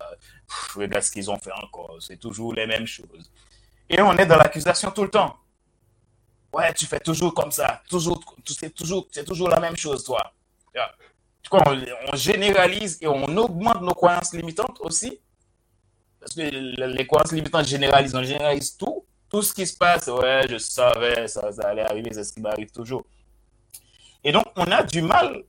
[0.73, 1.97] regarde ce qu'ils ont fait encore.
[1.99, 3.29] C'est toujours les mêmes choses.
[3.89, 5.35] Et on est dans l'accusation tout le temps.
[6.53, 7.83] Ouais, tu fais toujours comme ça.
[7.89, 10.33] Toujours, c'est toujours, toujours la même chose, toi.
[11.51, 11.81] On,
[12.11, 15.19] on généralise et on augmente nos croyances limitantes aussi.
[16.19, 19.05] Parce que les croyances limitantes généralisent, on généralise tout.
[19.29, 22.41] Tout ce qui se passe, ouais, je savais, ça, ça allait arriver, c'est ce qui
[22.41, 23.03] m'arrive toujours.
[24.23, 25.43] Et donc, on a du mal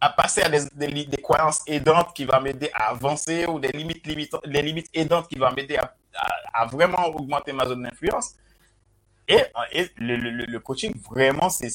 [0.00, 4.06] à passer à des, des, croyances aidantes qui vont m'aider à avancer ou des limites,
[4.06, 5.94] limitantes, des limites aidantes qui vont m'aider à,
[6.52, 8.34] à, vraiment augmenter ma zone d'influence.
[9.26, 9.42] Et,
[9.96, 11.66] le, le, coaching, vraiment, c'est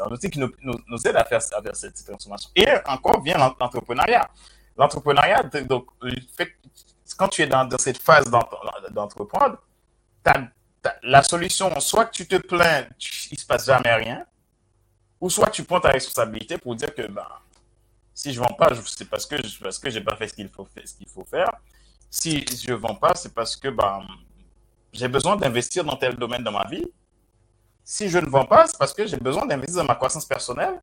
[0.00, 2.50] un outil qui nous, nous, aide à faire, à faire cette, transformation.
[2.56, 4.28] Et encore vient l'entrepreneuriat.
[4.76, 5.86] L'entrepreneuriat, donc,
[6.36, 6.56] fait,
[7.16, 8.24] quand tu es dans cette phase
[8.90, 9.58] d'entreprendre,
[11.02, 12.86] la solution, soit tu te plains,
[13.30, 14.26] il se passe jamais rien,
[15.20, 17.26] ou soit tu prends ta responsabilité pour dire que ben,
[18.14, 20.34] si je ne vends pas, c'est parce que je parce que j'ai pas fait ce
[20.34, 21.50] qu'il faut, qu'il faut faire.
[22.10, 24.06] Si je ne vends pas, c'est parce que ben,
[24.92, 26.86] j'ai besoin d'investir dans tel domaine dans ma vie.
[27.84, 30.80] Si je ne vends pas, c'est parce que j'ai besoin d'investir dans ma croissance personnelle.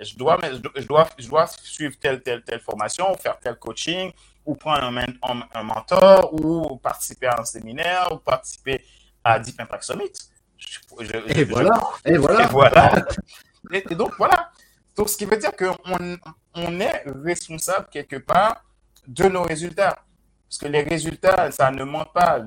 [0.00, 0.38] Je, dois,
[0.76, 4.12] je, dois, je dois suivre telle, telle, telle formation, faire tel coaching,
[4.48, 8.82] ou prendre un, un, mentor, ou participer à un séminaire, ou participer
[9.22, 10.12] à Deep Impact Summit.
[11.28, 12.44] et, voilà, et voilà.
[12.44, 13.06] Et voilà.
[13.72, 14.50] Et, donc, voilà.
[14.96, 15.76] Donc, ce qui veut dire qu'on
[16.54, 18.64] on est responsable quelque part
[19.06, 19.98] de nos résultats.
[20.48, 22.40] Parce que les résultats, ça ne manque pas.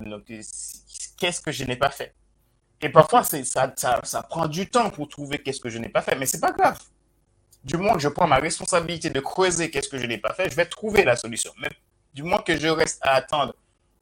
[1.19, 2.15] Qu'est-ce que je n'ai pas fait?
[2.81, 3.37] Et parfois, ça,
[3.75, 6.15] ça, ça, prend du temps pour trouver qu'est-ce que je n'ai pas fait.
[6.15, 6.79] Mais c'est pas grave.
[7.63, 10.55] Du moins je prends ma responsabilité de creuser qu'est-ce que je n'ai pas fait, je
[10.55, 11.53] vais trouver la solution.
[11.61, 11.69] Mais
[12.13, 13.53] du moins que je reste à attendre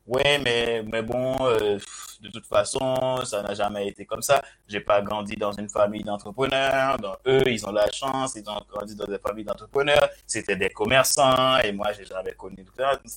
[0.10, 1.78] Ouais, mais, mais bon, euh,
[2.22, 4.42] de toute façon, ça n'a jamais été comme ça.
[4.68, 6.98] J'ai pas grandi dans une famille d'entrepreneurs.
[7.28, 10.10] Eux, ils ont la chance, ils ont grandi dans des familles d'entrepreneurs.
[10.26, 12.66] C'était des commerçants et moi, j'ai jamais connu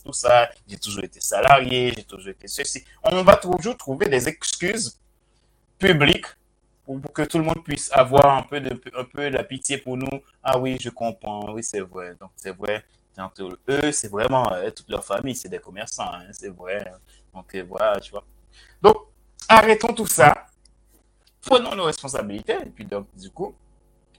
[0.04, 0.50] tout ça.
[0.68, 2.84] J'ai toujours été salarié, j'ai toujours été ceci.
[3.02, 5.00] On va toujours trouver des excuses
[5.78, 6.26] publiques
[6.84, 9.96] pour, que tout le monde puisse avoir un peu de, un peu la pitié pour
[9.96, 10.20] nous.
[10.42, 11.54] Ah oui, je comprends.
[11.54, 12.14] Oui, c'est vrai.
[12.20, 12.84] Donc, c'est vrai
[13.68, 16.92] eux, c'est vraiment euh, toute leur famille, c'est des commerçants, hein, c'est vrai.
[17.34, 18.24] Donc euh, voilà, tu vois.
[18.80, 18.96] Donc,
[19.48, 20.46] arrêtons tout ça,
[21.40, 23.54] prenons nos responsabilités, et puis donc, du coup,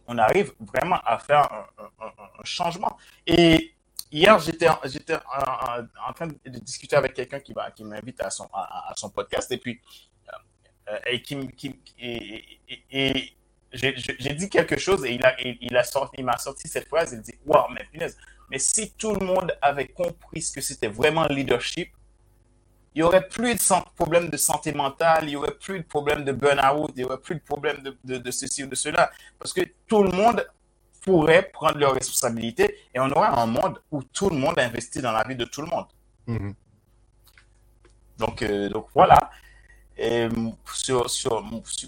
[0.08, 2.98] on arrive vraiment à faire un, changement.
[3.26, 3.74] Et
[4.12, 8.94] hier, j'étais j'étais en, train de discuter avec quelqu'un qui, qui m'invite à son, à,
[8.98, 9.80] son podcast, et puis,
[10.90, 11.00] euh,
[12.92, 13.34] et
[13.74, 17.14] j'ai dit quelque chose et il a, il, sorti, m'a sorti cette phrase.
[17.14, 18.18] Il dit, waouh, mais punaise,
[18.50, 21.90] mais si tout le monde avait compris ce que c'était vraiment le leadership,
[22.96, 26.24] il y aurait plus de problèmes de santé mentale, il y aurait plus de problèmes
[26.24, 29.10] de burn-out, il y aurait plus de problèmes de, de, ceci ou de cela.
[29.40, 30.46] Parce que tout le monde
[31.02, 35.12] pourrait prendre leurs responsabilités et on aurait un monde où tout le monde investit dans
[35.12, 35.88] la vie de tout le monde.
[36.28, 36.54] Mm-hmm.
[38.20, 39.32] Donc, euh, donc voilà.
[39.98, 40.28] Et
[40.74, 41.44] sur, sur,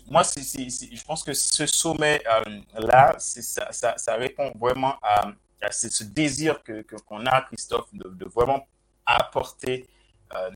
[0.09, 5.31] moi, je pense que ce sommet-là, euh, ça, ça, ça, répond vraiment à,
[5.65, 8.67] à ce, désir que qu'on a, Christophe, de, vraiment
[9.05, 9.87] apporter
[10.33, 10.49] euh,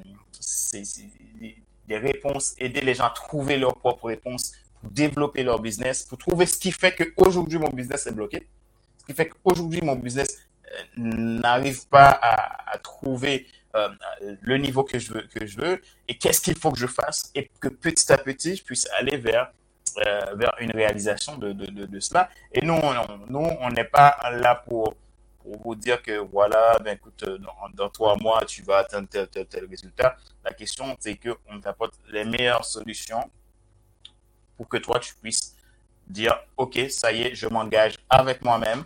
[1.88, 6.18] des réponses, aider les gens à trouver leurs propres réponses, pour développer leur business, pour
[6.18, 8.48] trouver ce qui fait qu'aujourd'hui mon business est bloqué,
[9.00, 10.38] ce qui fait qu'aujourd'hui mon business
[10.72, 13.90] euh, n'arrive pas à, trouver euh,
[14.42, 17.30] le niveau que je veux, que je veux et qu'est-ce qu'il faut que je fasse
[17.36, 19.52] et que petit à petit je puisse aller vers
[20.36, 22.30] vers une réalisation de, de, de, cela.
[22.54, 24.96] Et nous, on n'est pas là pour
[25.50, 27.38] pour vous dire que voilà, ben écoute, euh,
[27.74, 30.16] dans, trois mois, tu vas atteindre tel, tel, tel résultat.
[30.44, 33.30] La question, c'est qu'on t'apporte les meilleures solutions
[34.58, 35.56] pour que toi, tu puisses
[36.08, 38.84] dire, OK, ça y est, je m'engage avec moi-même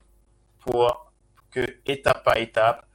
[0.60, 1.12] pour
[1.52, 2.86] que étape par étape,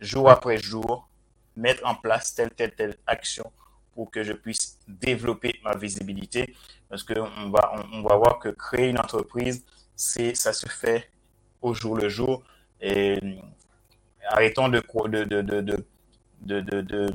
[0.00, 1.08] jour après jour,
[1.56, 3.50] mettre en place telle, telle, telle action
[3.94, 6.54] pour que je puisse développer ma visibilité.
[6.88, 9.64] Parce qu'on va, on, va voir que créer une entreprise,
[9.94, 11.10] c'est, ça se fait
[11.60, 12.42] au jour le jour.
[12.80, 13.18] Et
[14.28, 17.12] arrêtons de, de, de, de,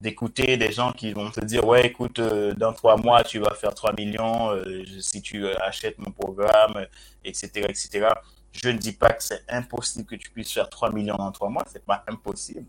[0.00, 3.54] d'écouter des gens qui vont te dire ouais écoute euh, dans trois mois tu vas
[3.54, 6.86] faire 3 millions euh, si tu achètes mon programme
[7.24, 8.08] etc etc
[8.52, 11.48] je ne dis pas que c'est impossible que tu puisses faire 3 millions dans trois
[11.48, 11.64] mois.
[11.66, 12.66] C'est pas impossible.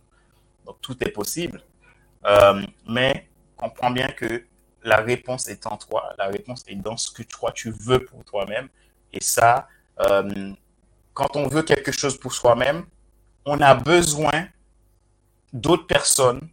[0.65, 1.61] Donc tout est possible.
[2.25, 3.27] Euh, mais
[3.57, 4.45] comprends bien que
[4.83, 8.23] la réponse est en toi la réponse est dans ce que toi tu veux pour
[8.23, 8.69] toi-même
[9.11, 9.67] et ça
[11.13, 12.85] quand on veut quelque chose pour soi-même,
[13.45, 14.47] on a besoin
[15.51, 16.49] d'autres personnes,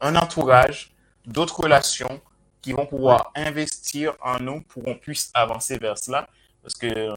[0.00, 0.92] un entourage,
[1.24, 2.20] d'autres relations
[2.60, 6.28] qui vont pouvoir investir en nous pour qu'on puisse avancer vers cela,
[6.62, 7.16] parce que euh,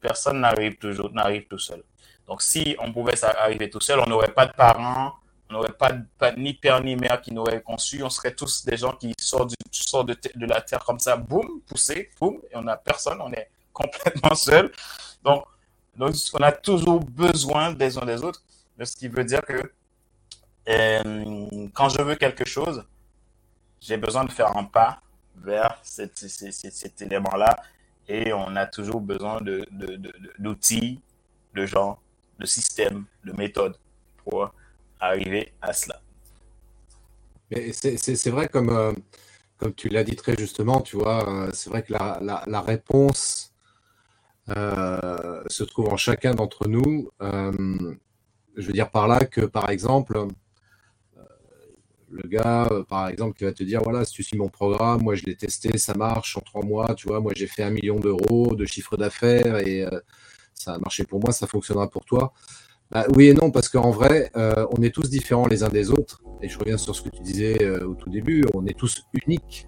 [0.00, 1.82] personne n'arrive toujours, n'arrive tout seul.
[2.26, 5.14] Donc, si on pouvait arriver tout seul, on n'aurait pas de parents,
[5.50, 8.76] on n'aurait pas, ni père ni mère qui nous auraient conçus, on serait tous des
[8.76, 12.62] gens qui sortent, du, de, de la terre comme ça, boum, poussés, boum, et on
[12.62, 14.70] n'a personne, on est complètement seul.
[15.22, 15.44] Donc,
[15.96, 18.42] donc, on a toujours besoin des uns des autres,
[18.84, 19.72] ce qui veut dire que
[20.68, 22.84] euh, quand je veux quelque chose,
[23.80, 25.00] j'ai besoin de faire un pas
[25.36, 26.22] vers cet,
[27.00, 27.56] élément-là.
[28.06, 29.40] Et on a toujours besoin
[30.38, 31.00] d'outils,
[31.54, 31.98] de, de, gens,
[32.38, 33.76] de systèmes, de méthodes
[34.24, 34.52] pour
[35.00, 36.00] arriver à cela.
[37.50, 38.92] C'est vrai, comme, euh,
[39.56, 43.52] comme tu l'as dit très justement, tu vois, euh, c'est vrai que la, réponse
[44.50, 47.10] euh, se trouve en chacun d'entre nous.
[47.20, 50.26] Je veux dire par là que, par exemple,
[52.10, 55.14] le gars, par exemple, qui va te dire, voilà, si tu suis mon programme, moi
[55.14, 58.00] je l'ai testé, ça marche en trois mois, tu vois, moi j'ai fait un million
[58.00, 59.86] d'euros de chiffre d'affaires et
[60.54, 62.32] ça a marché pour moi, ça fonctionnera pour toi.
[62.90, 66.22] Bah, oui et non, parce qu'en vrai, on est tous différents les uns des autres.
[66.40, 69.66] Et je reviens sur ce que tu disais au tout début, on est tous uniques.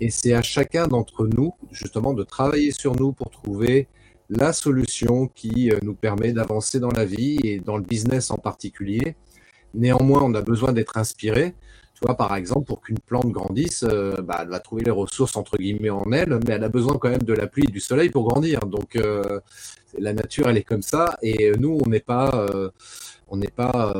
[0.00, 3.88] Et c'est à chacun d'entre nous, justement, de travailler sur nous pour trouver
[4.30, 8.36] la solution qui euh, nous permet d'avancer dans la vie et dans le business en
[8.36, 9.16] particulier.
[9.74, 11.54] Néanmoins, on a besoin d'être inspiré.
[11.98, 15.36] Tu vois, par exemple, pour qu'une plante grandisse, euh, bah, elle va trouver les ressources
[15.36, 17.80] entre guillemets en elle, mais elle a besoin quand même de la pluie et du
[17.80, 18.60] soleil pour grandir.
[18.60, 19.40] Donc, euh,
[19.98, 22.46] la nature, elle est comme ça, et nous, on n'est pas,
[23.26, 23.92] on n'est pas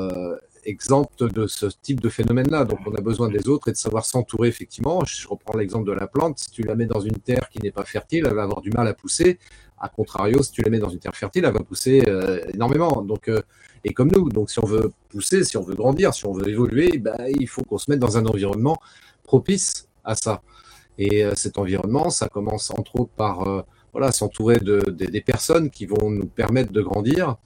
[0.64, 2.64] exempt de ce type de phénomène-là.
[2.64, 5.04] Donc, on a besoin des autres et de savoir s'entourer, effectivement.
[5.04, 6.38] Je reprends l'exemple de la plante.
[6.38, 8.70] Si tu la mets dans une terre qui n'est pas fertile, elle va avoir du
[8.70, 9.40] mal à pousser.
[9.80, 13.02] A contrario, si tu la mets dans une terre fertile, elle va pousser euh, énormément.
[13.02, 13.42] Donc, euh,
[13.84, 16.48] et comme nous, donc si on veut pousser, si on veut grandir, si on veut
[16.48, 18.78] évoluer, bah, il faut qu'on se mette dans un environnement
[19.24, 20.42] propice à ça.
[20.98, 25.86] Et euh, cet environnement, ça commence entre autres par voilà, s'entourer de, des personnes qui
[25.86, 27.36] vont nous permettre de grandir.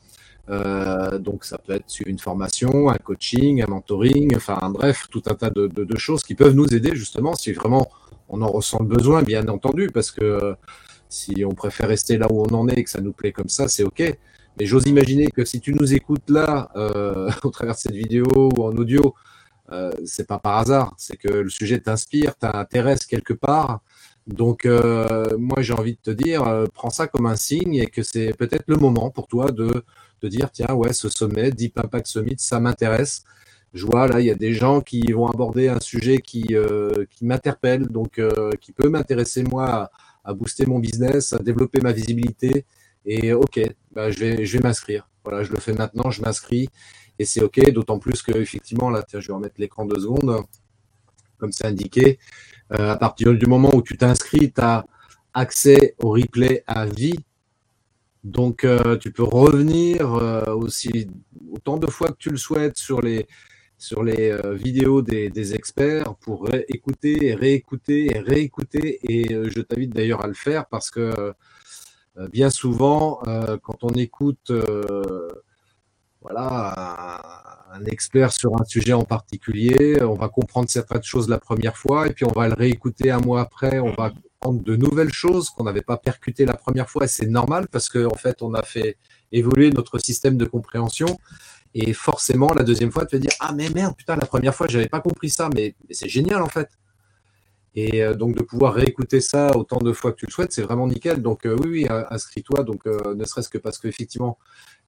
[1.20, 5.34] donc ça peut être suivre une formation, un coaching, un mentoring, enfin bref, tout un
[5.34, 7.88] tas de, de, choses qui peuvent nous aider justement si vraiment
[8.28, 10.56] on en ressent le besoin, bien entendu, parce que
[11.12, 13.50] si on préfère rester là où on en est et que ça nous plaît comme
[13.50, 14.02] ça, c'est OK.
[14.58, 18.26] Mais j'ose imaginer que si tu nous écoutes là, euh, au travers de cette vidéo
[18.56, 19.14] ou en audio,
[19.72, 20.94] euh, c'est pas par hasard.
[20.98, 23.80] C'est que le sujet t'inspire, t'intéresse quelque part.
[24.26, 27.86] Donc, euh, moi, j'ai envie de te dire, euh, prends ça comme un signe et
[27.86, 29.84] que c'est peut-être le moment pour toi de,
[30.22, 33.24] dire, tiens, ouais, ce sommet, Deep Impact Summit, ça m'intéresse.
[33.74, 36.54] Je vois là, il y a des gens qui vont aborder un sujet qui,
[37.10, 38.20] qui m'interpelle, donc
[38.60, 39.90] qui peut m'intéresser moi
[40.24, 42.66] à booster mon business, à développer ma visibilité.
[43.04, 43.60] Et ok,
[43.92, 45.08] bah, je vais, je vais m'inscrire.
[45.24, 46.68] Voilà, je le fais maintenant, je m'inscris
[47.18, 47.70] et c'est ok.
[47.72, 50.44] D'autant plus que effectivement là, je vais remettre l'écran deux secondes.
[51.38, 52.18] comme c'est indiqué.
[52.70, 54.86] à partir du moment où tu t'inscris, tu as
[55.34, 57.18] accès au replay à vie.
[58.24, 58.66] Donc,
[59.00, 60.10] tu peux revenir
[60.56, 61.08] aussi
[61.52, 63.26] autant de fois que tu le souhaites sur les,
[63.82, 69.00] sur les euh, vidéos des, experts pour écouter et réécouter et réécouter.
[69.12, 71.32] Et euh, je t'invite d'ailleurs à le faire parce que euh,
[72.30, 73.20] bien souvent,
[73.62, 74.52] quand on écoute
[76.20, 77.20] voilà,
[77.72, 82.06] un, expert sur un sujet en particulier, on va comprendre certaines choses la première fois
[82.06, 85.50] et puis on va le réécouter un mois après, on va comprendre de nouvelles choses
[85.50, 88.54] qu'on n'avait pas percutées la première fois et c'est normal parce qu'en en fait, on
[88.54, 88.96] a fait
[89.32, 91.18] évoluer notre système de compréhension
[91.74, 94.66] et forcément, la deuxième fois, tu vas dire Ah, mais merde, putain, la première fois,
[94.68, 96.68] je n'avais pas compris ça, mais, c'est génial en fait.
[97.74, 100.62] Et euh, donc, de pouvoir réécouter ça autant de fois que tu le souhaites, c'est
[100.62, 101.22] vraiment nickel.
[101.22, 102.64] Donc, euh, oui, oui, inscris-toi.
[102.64, 104.38] Donc, euh, ne serait-ce que parce qu'effectivement,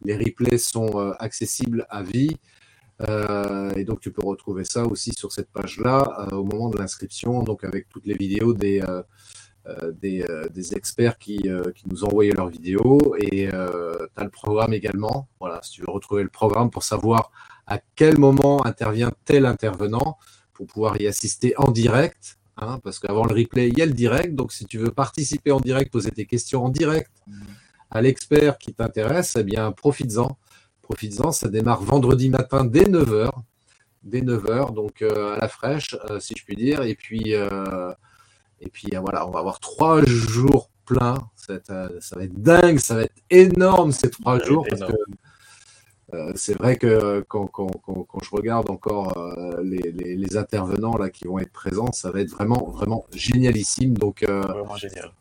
[0.02, 2.36] les replays sont accessibles à vie.
[3.76, 7.64] et donc, tu peux retrouver ça aussi sur cette page-là au moment de l'inscription, donc
[7.64, 8.82] avec toutes les vidéos des
[10.00, 11.38] des, experts qui,
[11.74, 15.28] qui, nous envoyé leurs vidéos et tu as le programme également.
[15.40, 17.30] Voilà, si tu veux retrouver le programme pour savoir
[17.66, 20.18] à quel moment intervient tel intervenant
[20.52, 22.38] pour pouvoir y assister en direct.
[22.56, 24.34] Hein, parce qu'avant le replay, il y a le direct.
[24.34, 27.10] Donc, si tu veux participer en direct, poser tes questions en direct
[27.90, 30.38] à l'expert qui t'intéresse, eh bien, profites-en.
[30.82, 33.30] Profites-en, ça démarre vendredi matin dès 9h.
[34.02, 36.82] Dès 9h, donc à la fraîche, si je puis dire.
[36.82, 37.34] Et puis,
[38.60, 41.18] et puis euh, voilà, on va avoir trois jours pleins.
[41.36, 44.66] Ça va, être, dingue, ça va être énorme ces trois jours.
[44.68, 44.96] Parce que
[46.12, 47.48] euh, c'est vrai que quand,
[48.22, 52.70] je regarde encore euh, les, intervenants là qui vont être présents, ça va être vraiment,
[52.70, 53.96] vraiment génialissime.
[53.96, 55.12] Donc, vraiment génial.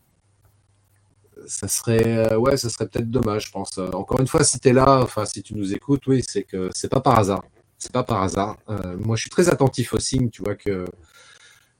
[1.46, 3.78] Ça serait, ouais, ça serait peut-être dommage, je pense.
[3.78, 6.70] encore une fois, si tu es là, enfin, si tu nous écoutes, oui, c'est que
[6.74, 7.44] c'est pas par hasard.
[7.78, 8.58] C'est pas par hasard.
[9.00, 10.86] moi, je suis très attentif aux signes, tu vois, que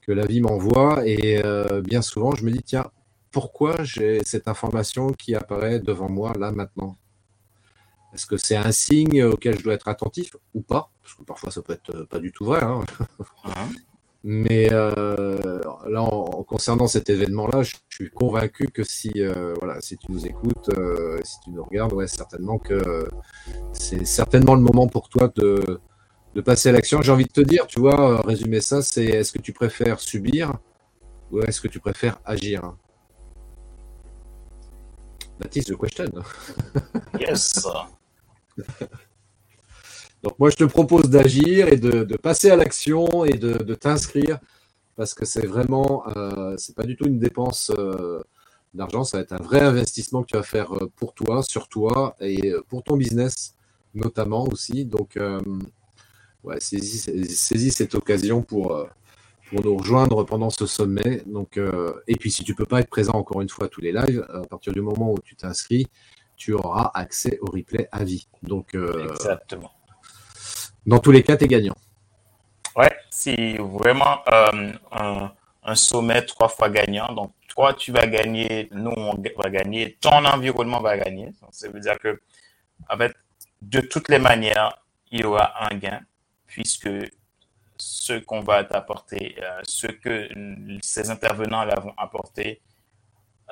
[0.04, 1.06] que la vie m'envoie.
[1.06, 2.86] Et euh, bien souvent, je me dis, tiens,
[3.30, 6.96] pourquoi j'ai cette information qui apparaît devant moi là maintenant?
[8.14, 10.90] Est-ce que c'est un signe auquel je dois être attentif ou pas?
[11.02, 12.62] Parce que parfois, ça peut être euh, pas du tout vrai.
[12.62, 12.80] Hein.
[14.22, 19.12] Mais euh, là, en, concernant cet événement-là, je, suis convaincu que si,
[19.60, 20.70] voilà, si tu nous écoutes,
[21.22, 23.06] si tu nous regardes, ouais, certainement que
[23.74, 25.78] c'est certainement le moment pour toi de,
[26.34, 27.00] de passer à l'action.
[27.00, 30.00] J'ai envie de te dire, tu vois, euh, résumer ça, c'est est-ce que tu préfères
[30.00, 30.54] subir
[31.30, 32.74] ou est-ce que tu préfères agir?
[35.54, 36.10] Is the question.
[37.18, 37.66] Yes.
[40.22, 44.38] Donc moi, je te propose d'agir et de, passer à l'action et de, t'inscrire
[44.96, 48.22] parce que c'est vraiment, euh, c'est pas du tout une dépense euh,
[48.74, 52.16] d'argent, ça va être un vrai investissement que tu vas faire pour toi, sur toi
[52.20, 53.54] et pour ton business
[53.94, 54.84] notamment aussi.
[54.84, 55.18] Donc
[56.44, 58.86] ouais, saisis, cette occasion pour, euh,
[59.48, 61.22] pour nous rejoindre pendant ce sommet.
[61.26, 63.80] Donc, euh, et puis, si tu peux pas être présent encore une fois à tous
[63.80, 65.86] les lives, à partir du moment où tu t'inscris,
[66.36, 68.28] tu auras accès au replay à vie.
[68.42, 69.72] Donc, euh, Exactement.
[70.86, 71.76] Dans tous les cas, tu es gagnant.
[72.76, 75.30] Ouais, c'est vraiment un,
[75.62, 77.12] un, sommet trois fois gagnant.
[77.12, 81.30] Donc, toi, tu vas gagner, nous, on va gagner, ton environnement va gagner.
[81.50, 82.20] ça veut dire que,
[82.90, 83.14] en fait,
[83.62, 84.76] de toutes les manières,
[85.10, 86.00] il y aura un gain
[86.46, 86.88] puisque
[87.76, 90.28] ce qu'on va t'apporter, euh, ce que
[90.82, 91.66] ces intervenants
[91.96, 92.60] apporter,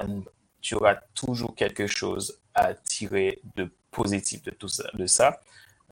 [0.01, 0.21] euh,
[0.63, 5.41] tu auras toujours quelque chose à tirer de positif de tout ça, de ça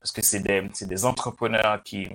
[0.01, 2.09] parce que c'est des, entrepreneurs qui,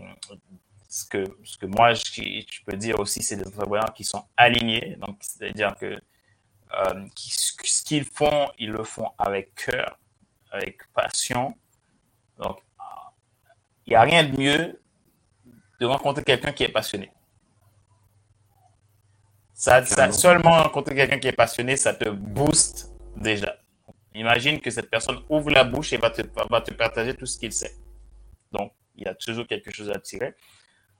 [0.88, 4.96] ce que, ce que moi je, peux dire aussi, c'est des entrepreneurs qui sont alignés,
[5.00, 5.96] donc c'est-à-dire que
[6.74, 10.00] euh, ce qu'ils font, ils le font avec cœur,
[10.50, 11.56] avec passion.
[12.38, 12.58] Donc,
[13.86, 14.82] il n'y a rien de mieux
[15.78, 17.12] de rencontrer quelqu'un qui est passionné.
[19.56, 19.82] Ça,
[20.12, 23.56] seulement rencontrer quelqu'un qui est passionné, ça te booste déjà.
[24.14, 27.38] Imagine que cette personne ouvre la bouche et va te, va te partager tout ce
[27.38, 27.74] qu'il sait.
[28.52, 30.34] Donc, il y a toujours quelque chose à tirer.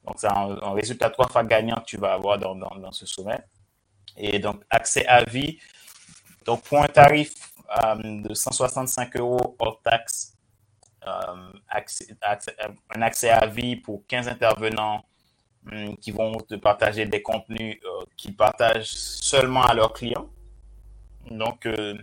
[0.06, 3.40] Donc, c'est un, résultat trois fois gagnant que tu vas avoir dans, dans, ce sommet.
[4.16, 5.58] Et donc, accès à vie.
[6.46, 7.34] Donc, pour un tarif
[7.84, 10.34] euh, de 165 euros hors taxe,
[11.06, 11.52] euh,
[12.94, 15.04] un accès à vie pour 15 intervenants
[16.00, 20.28] qui vont te partager des contenus euh, qu'ils partagent seulement à leurs clients.
[21.30, 21.94] Donc, euh,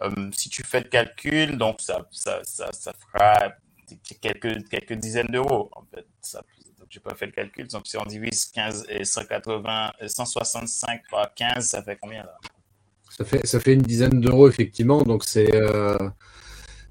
[0.00, 3.52] hum, si tu fais le calcul, donc ça, ça, ça, fera
[4.20, 5.70] quelques, quelques dizaines d'euros.
[5.72, 6.42] En fait, ça,
[6.88, 7.66] je peux faire le calcul.
[7.68, 12.38] Donc, si on divise 15 et 180, 165 par 15, ça fait combien là?
[13.10, 15.02] Ça fait, ça fait une dizaine d'euros, effectivement.
[15.02, 15.52] Donc, c'est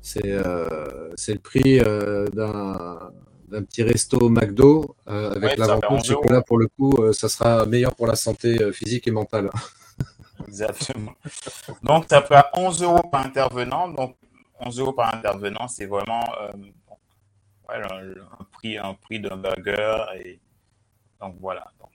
[0.04, 3.00] c'est euh, le prix euh, d'un
[3.54, 7.14] d'un petit resto McDo avec Ouais, l'avantage, fait c'est 11 que là, pour le coup,
[7.14, 9.50] ça sera meilleur pour la santé physique et mentale.
[10.48, 11.14] Exactement.
[11.82, 13.88] Donc, ça fait 11 euros par intervenant.
[13.88, 14.16] Donc,
[14.60, 16.52] 11 euros par intervenant, c'est vraiment euh,
[17.70, 20.06] ouais, un, un prix, un prix d'un burger.
[20.24, 20.40] Et,
[21.22, 21.66] donc, voilà.
[21.80, 21.90] Donc,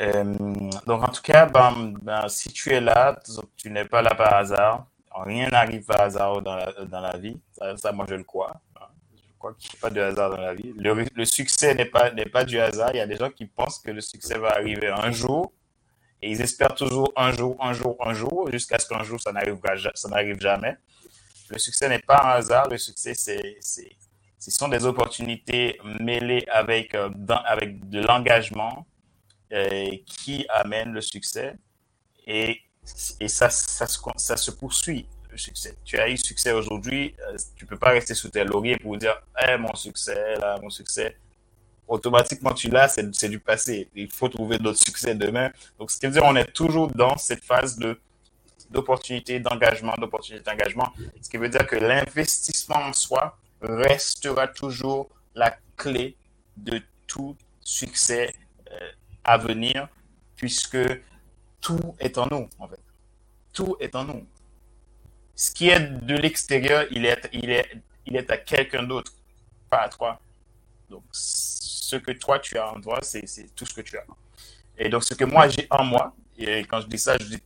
[0.00, 0.34] euh,
[0.86, 3.18] donc, en tout cas, ben, ben, si tu es là,
[3.56, 4.86] tu n'es pas là par hasard.
[5.14, 7.40] Rien n'arrive par hasard dans la, dans la vie.
[7.52, 8.60] Ça, ça, moi, je le crois.
[9.38, 10.74] Crois qu'il n'y a pas de hasard dans la vie.
[10.76, 12.90] Le, succès n'est pas, n'est pas du hasard.
[12.92, 15.52] Il y a des gens qui pensent que le succès va arriver un jour
[16.20, 19.32] et ils espèrent toujours un jour, un jour, un jour, jusqu'à ce qu'un jour, ça
[19.32, 19.58] n'arrive,
[19.94, 20.76] ça n'arrive jamais.
[21.50, 22.68] Le succès n'est pas un hasard.
[22.68, 23.96] Le succès, c'est, c'est,
[24.38, 27.10] ce sont des opportunités mêlées avec, euh,
[27.46, 28.86] avec de l'engagement
[29.52, 31.54] euh, qui amènent le succès.
[32.26, 32.60] Et,
[33.20, 35.76] et ça, ça, se, ça se poursuit, succès.
[35.84, 39.20] Tu as eu succès aujourd'hui, euh, tu peux pas rester sous tes lauriers pour dire,
[39.58, 41.16] mon succès, là, mon succès
[41.88, 43.88] automatiquement tu l'as, c'est du passé.
[43.94, 45.50] Il faut trouver d'autres succès demain.
[45.78, 47.98] Donc, ce qui veut dire, on est toujours dans cette phase de
[48.70, 50.92] d'engagement, d'opportunité, d'engagement.
[51.22, 56.16] Ce qui veut dire que l'investissement en soi restera toujours la clé
[56.56, 58.34] de tout succès
[58.70, 58.90] euh,
[59.24, 59.88] à venir,
[60.36, 60.76] puisque
[61.62, 62.80] tout est en nous, en fait.
[63.54, 64.26] Tout est en nous.
[65.38, 67.70] Ce qui est de l'extérieur, il est, il, est,
[68.06, 69.12] il est à quelqu'un d'autre,
[69.70, 70.20] pas à toi.
[70.90, 74.04] Donc, ce que toi tu as en toi, c'est tout ce que tu as.
[74.76, 77.36] Et donc, ce que moi j'ai en moi, et quand je dis ça, je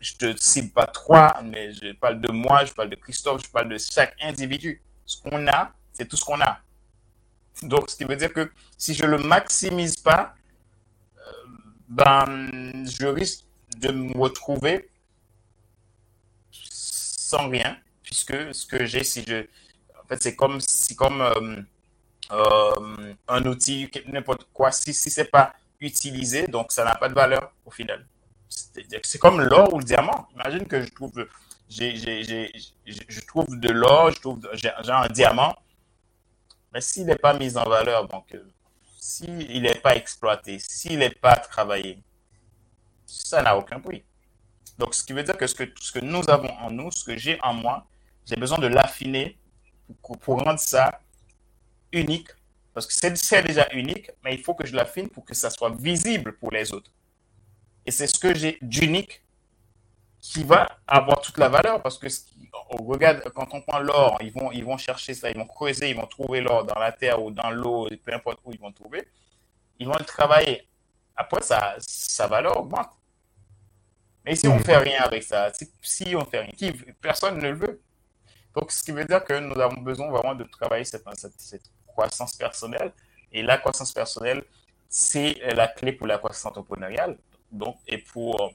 [0.00, 3.50] je te cible pas toi, mais je parle de moi, je parle de Christophe, je
[3.50, 4.80] parle de chaque individu.
[5.04, 6.60] Ce qu'on a, c'est tout ce qu'on a.
[7.62, 10.34] Donc, ce qui veut dire que si je le maximise pas,
[11.18, 11.30] euh,
[11.88, 13.44] ben, je risque
[13.76, 14.88] de me retrouver
[17.24, 19.46] sans rien, puisque ce que j'ai, si je,
[20.00, 21.62] en fait, c'est comme, c'est comme euh,
[22.32, 27.14] euh, un outil, n'importe quoi, si, si c'est pas utilisé, donc ça n'a pas de
[27.14, 28.06] valeur au final.
[29.02, 30.28] C'est comme l'or ou le diamant.
[30.34, 31.12] Imagine que je trouve,
[31.70, 35.56] je trouve de l'or, je trouve, j'ai un diamant,
[36.72, 38.44] mais s'il n'est pas mis en valeur, donc euh,
[39.00, 42.02] s'il n'est pas exploité, s'il n'est pas travaillé,
[43.06, 44.04] ça n'a aucun prix.
[44.78, 47.40] Donc, ce qui veut dire que ce, que nous avons en nous, ce que j'ai
[47.42, 47.86] en moi,
[48.26, 49.38] j'ai besoin de l'affiner
[50.02, 51.00] pour, rendre ça
[51.92, 52.28] unique,
[52.72, 55.70] parce que c'est déjà unique, mais il faut que je l'affine pour que ça soit
[55.70, 56.90] visible pour les autres.
[57.86, 59.22] Et c'est ce que j'ai d'unique
[60.20, 62.08] qui va avoir toute la valeur, parce que
[62.70, 65.96] regarde, quand on prend l'or, ils vont, ils vont chercher ça, ils vont creuser, ils
[65.96, 69.06] vont trouver l'or dans la terre ou dans l'eau, peu importe où ils vont trouver.
[69.78, 70.66] Ils vont le travailler.
[71.14, 72.90] Après, ça, sa valeur augmente.
[74.24, 77.38] Mais si on ne fait rien avec ça, si, si on fait rien, qui, personne
[77.38, 77.80] ne le veut.
[78.54, 81.70] Donc, ce qui veut dire que nous avons besoin vraiment de travailler cette, cette, cette
[81.86, 82.92] croissance personnelle.
[83.32, 84.44] Et la croissance personnelle,
[84.88, 87.18] c'est la clé pour la croissance entrepreneuriale.
[87.50, 88.52] Donc, et pour,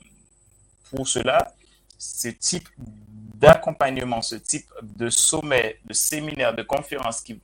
[0.90, 1.54] pour cela,
[1.98, 7.40] ce type d'accompagnement, ce type de sommet, de séminaire, de conférence qui,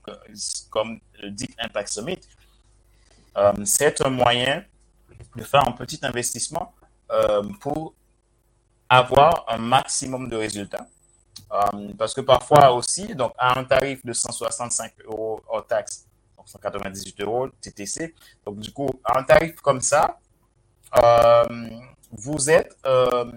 [0.70, 2.20] comme le dit Impact Summit,
[3.38, 4.64] euh, c'est un moyen
[5.36, 6.74] de faire un petit investissement
[7.12, 7.94] euh, pour
[8.90, 10.88] avoir un maximum de résultats.
[11.52, 16.08] Euh, parce que parfois aussi, donc à un tarif de 165 euros hors taxe,
[16.38, 18.14] donc 198 euros TTC,
[18.46, 20.20] donc du coup, à un tarif comme ça,
[21.04, 21.70] euh,
[22.12, 23.32] vous êtes, euh,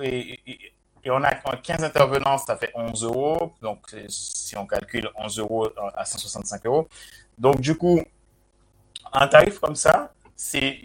[0.00, 5.38] et, et, on a 15 intervenants, ça fait 11 euros, donc si on calcule 11
[5.40, 6.88] euros à 165 euros,
[7.36, 8.00] donc du coup,
[9.12, 10.78] un tarif comme ça, c'est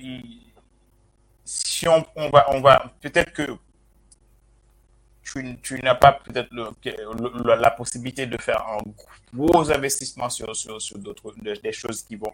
[1.48, 3.58] si on, on, va, on va peut-être que
[5.24, 6.50] tu, tu n'as pas peut-être
[7.46, 8.80] la possibilité de faire un
[9.34, 11.34] gros investissement sur, sur, sur d'autres
[11.64, 12.34] des choses qui vont,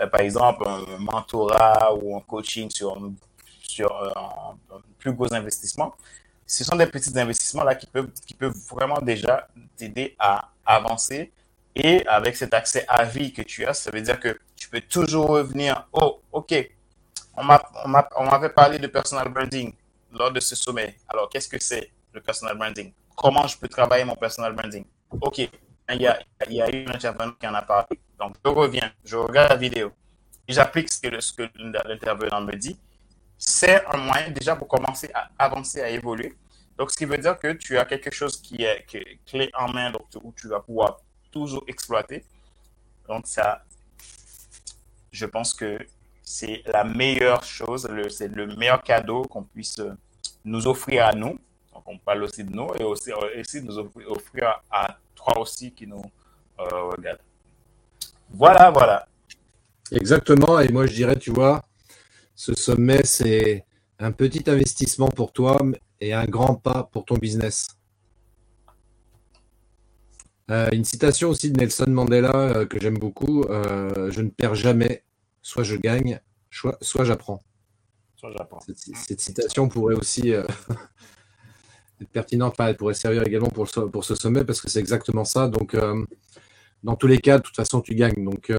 [0.00, 2.96] euh, par exemple, un mentorat ou un coaching sur,
[3.62, 5.94] sur euh, un, plus gros investissement.
[6.46, 11.32] Ce sont des petits investissements là qui peuvent, qui peuvent vraiment déjà t'aider à avancer.
[11.74, 14.82] Et avec cet accès à vie que tu as, ça veut dire que tu peux
[14.82, 15.88] toujours revenir.
[15.92, 16.54] Oh, ok.
[17.36, 19.72] On m'avait parlé de personal branding
[20.12, 20.96] lors de ce sommet.
[21.08, 22.92] Alors, qu'est-ce que c'est le personal branding?
[23.16, 24.84] Comment je peux travailler mon personal branding?
[25.20, 25.38] Ok.
[25.38, 26.18] Il y a,
[26.48, 27.98] il y a eu un intervenant qui en a parlé.
[28.18, 29.92] Donc, je reviens, je regarde la vidéo
[30.48, 32.78] j'applique ce que, que l'intervenant me dit.
[33.38, 36.34] C'est un moyen déjà pour commencer à avancer, à évoluer.
[36.76, 39.50] Donc, ce qui veut dire que tu as quelque chose qui est, qui est clé
[39.54, 40.98] en main, donc, où tu vas pouvoir
[41.30, 42.24] toujours exploiter.
[43.08, 43.64] Donc, ça,
[45.10, 45.78] je pense que
[46.32, 49.80] c'est la meilleure chose, c'est le meilleur cadeau qu'on puisse
[50.44, 51.38] nous offrir à nous.
[51.74, 55.86] Donc, on parle aussi de nous et aussi, aussi nous offrir, à toi aussi qui
[55.86, 56.02] nous
[56.58, 56.64] euh,
[56.96, 57.18] regarde.
[58.30, 59.06] Voilà, voilà.
[59.90, 60.58] Exactement.
[60.60, 61.62] Et moi, je dirais, tu vois,
[62.34, 63.66] ce sommet, c'est
[63.98, 65.60] un petit investissement pour toi
[66.00, 67.68] et un grand pas pour ton business.
[70.50, 73.44] Euh, une citation aussi de Nelson Mandela euh, que j'aime beaucoup.
[73.44, 75.02] Euh, je ne perds jamais,
[75.42, 76.20] soit je gagne,
[76.50, 77.42] soit, j'apprends.
[78.94, 80.30] Cette, citation pourrait aussi
[82.00, 85.48] être pertinente, elle pourrait servir également pour, pour ce sommet parce que c'est exactement ça.
[85.48, 85.76] Donc,
[86.82, 88.24] dans tous les cas, de toute façon, tu gagnes.
[88.24, 88.52] Donc,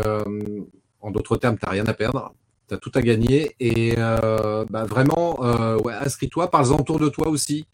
[1.00, 2.34] en d'autres termes, tu n'as rien à perdre.
[2.68, 3.56] Tu as tout à gagner.
[3.62, 5.40] Et bah, vraiment,
[5.78, 7.66] ouais, inscris-toi, parle-en autour de toi aussi.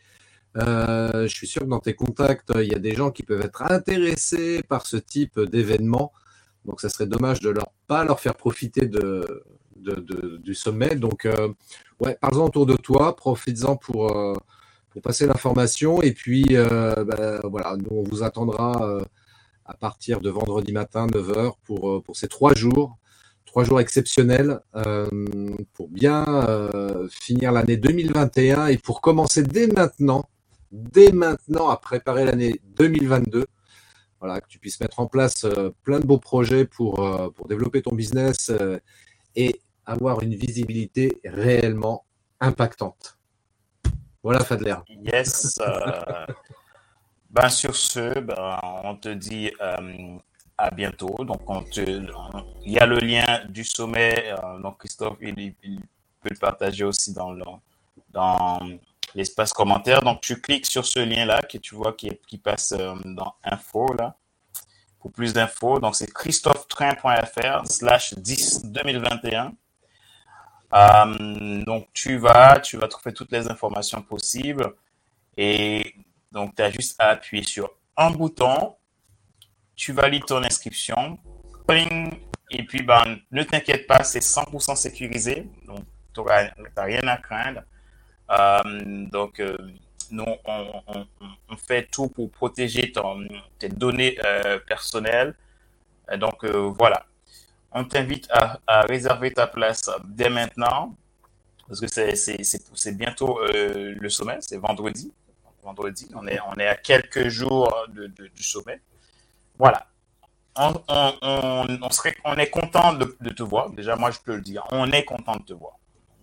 [0.57, 3.41] Euh, je suis sûr que dans tes contacts, il y a des gens qui peuvent
[3.41, 6.12] être intéressés par ce type d'événement.
[6.70, 8.89] Donc, ça serait dommage de leur pas leur faire profiter
[9.76, 10.95] du sommet.
[10.95, 11.49] Donc, euh,
[11.99, 14.34] ouais, parle-en autour de toi, profites-en pour, euh,
[14.91, 16.01] pour passer l'information.
[16.01, 18.99] Et puis, bah, voilà, nous, on vous attendra
[19.65, 22.97] à partir de vendredi matin, 9h, pour, pour ces trois jours.
[23.45, 24.59] Trois jours exceptionnels
[25.74, 26.24] pour bien
[27.09, 30.30] finir l'année 2021 et pour commencer dès maintenant
[30.72, 33.45] dès maintenant à préparer l'année 2022.
[34.20, 37.47] Voilà, que tu puisses mettre en place euh, plein de beaux projets pour, euh, pour
[37.47, 38.78] développer ton business euh,
[39.36, 42.05] et avoir une visibilité réellement
[42.41, 43.17] impactante.
[44.22, 44.76] Voilà, Fadler.
[44.89, 45.57] Yes.
[47.30, 49.51] ben, sur ce, ben, on te dit
[50.57, 51.24] à bientôt.
[51.24, 52.11] Donc, on il
[52.65, 54.34] y a le lien du sommet.
[54.61, 55.55] donc, Christophe, il,
[56.22, 57.45] peut le partager aussi dans, le,
[58.11, 58.59] dans,
[59.16, 60.01] l'espace commentaire.
[60.01, 63.93] Donc, tu cliques sur ce lien-là que tu vois qui, qui passe euh, dans Info,
[63.93, 64.16] là,
[64.99, 65.80] pour plus d'infos.
[65.80, 69.53] Donc, c'est christophetrain.fr slash 10 2021.
[70.72, 74.74] Euh, donc, tu vas, tu vas trouver toutes les informations possibles.
[75.38, 75.95] Et
[76.32, 78.76] donc, tu as juste à appuyer sur un bouton.
[79.76, 81.18] Tu valides ton inscription.
[81.70, 85.49] et puis, ben, ne t'inquiète pas, c'est 100% sécurisé.
[85.66, 87.62] Donc, tu n'as rien à craindre.
[88.30, 88.62] Euh,
[89.12, 89.58] donc, euh,
[90.12, 92.92] nous, on, fait tout pour protéger
[93.60, 95.36] tes données euh, personnelles.
[96.18, 97.06] donc, voilà.
[97.72, 100.96] On t'invite à, réserver ta place dès maintenant,
[101.68, 105.14] parce que c'est bientôt le sommet, c'est vendredi.
[105.62, 108.82] Vendredi, on est, on à quelques jours du sommet.
[109.60, 109.86] Voilà.
[110.56, 113.70] On, serait, on est content de, te voir.
[113.70, 114.66] Déjà, moi, je peux le dire.
[114.72, 115.79] On est content de te voir.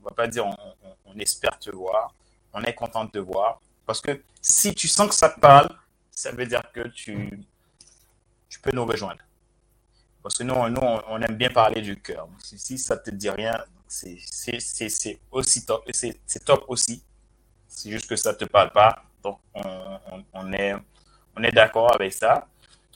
[0.07, 0.57] On va pas dire on,
[1.05, 2.15] on espère te voir,
[2.53, 3.61] on est content de te voir.
[3.85, 5.69] Parce que si tu sens que ça te parle,
[6.13, 7.41] ça veut dire que tu,
[8.49, 9.21] tu peux nous rejoindre.
[10.23, 12.29] Parce que nous, nous on aime bien parler du cœur.
[12.39, 13.53] Si, ça ne te dit rien,
[13.89, 14.19] c'est
[15.31, 15.85] aussi top.
[15.93, 17.03] C'est top aussi.
[17.69, 19.05] C'est juste que ça ne te parle pas.
[19.23, 20.75] Donc, on, est,
[21.37, 22.47] on est d'accord avec ça.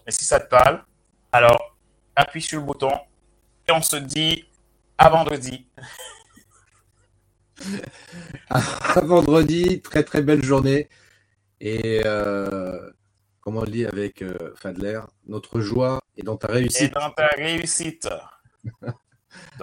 [0.07, 0.85] Et si ça te parle,
[1.33, 1.77] alors
[2.15, 2.93] appuie sur le bouton
[3.69, 4.47] et on se dit
[4.97, 5.67] à vendredi.
[8.51, 10.89] à vendredi, très très belle journée.
[11.61, 12.91] Et euh,
[13.41, 16.83] comment on le dit avec euh, Fadler, notre joie est dans ta réussite.
[16.83, 18.09] Et dans ta réussite.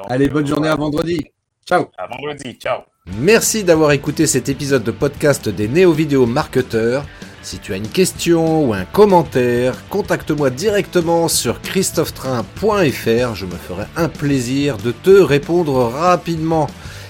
[0.10, 1.24] Allez, bonne journée à vendredi.
[1.66, 1.88] Ciao.
[1.98, 2.82] À vendredi, ciao.
[3.20, 7.06] Merci d'avoir écouté cet épisode de podcast des néo-vidéo marketeurs.
[7.42, 13.36] Si tu as une question ou un commentaire, contacte-moi directement sur christophetrain.fr.
[13.36, 16.68] Je me ferai un plaisir de te répondre rapidement.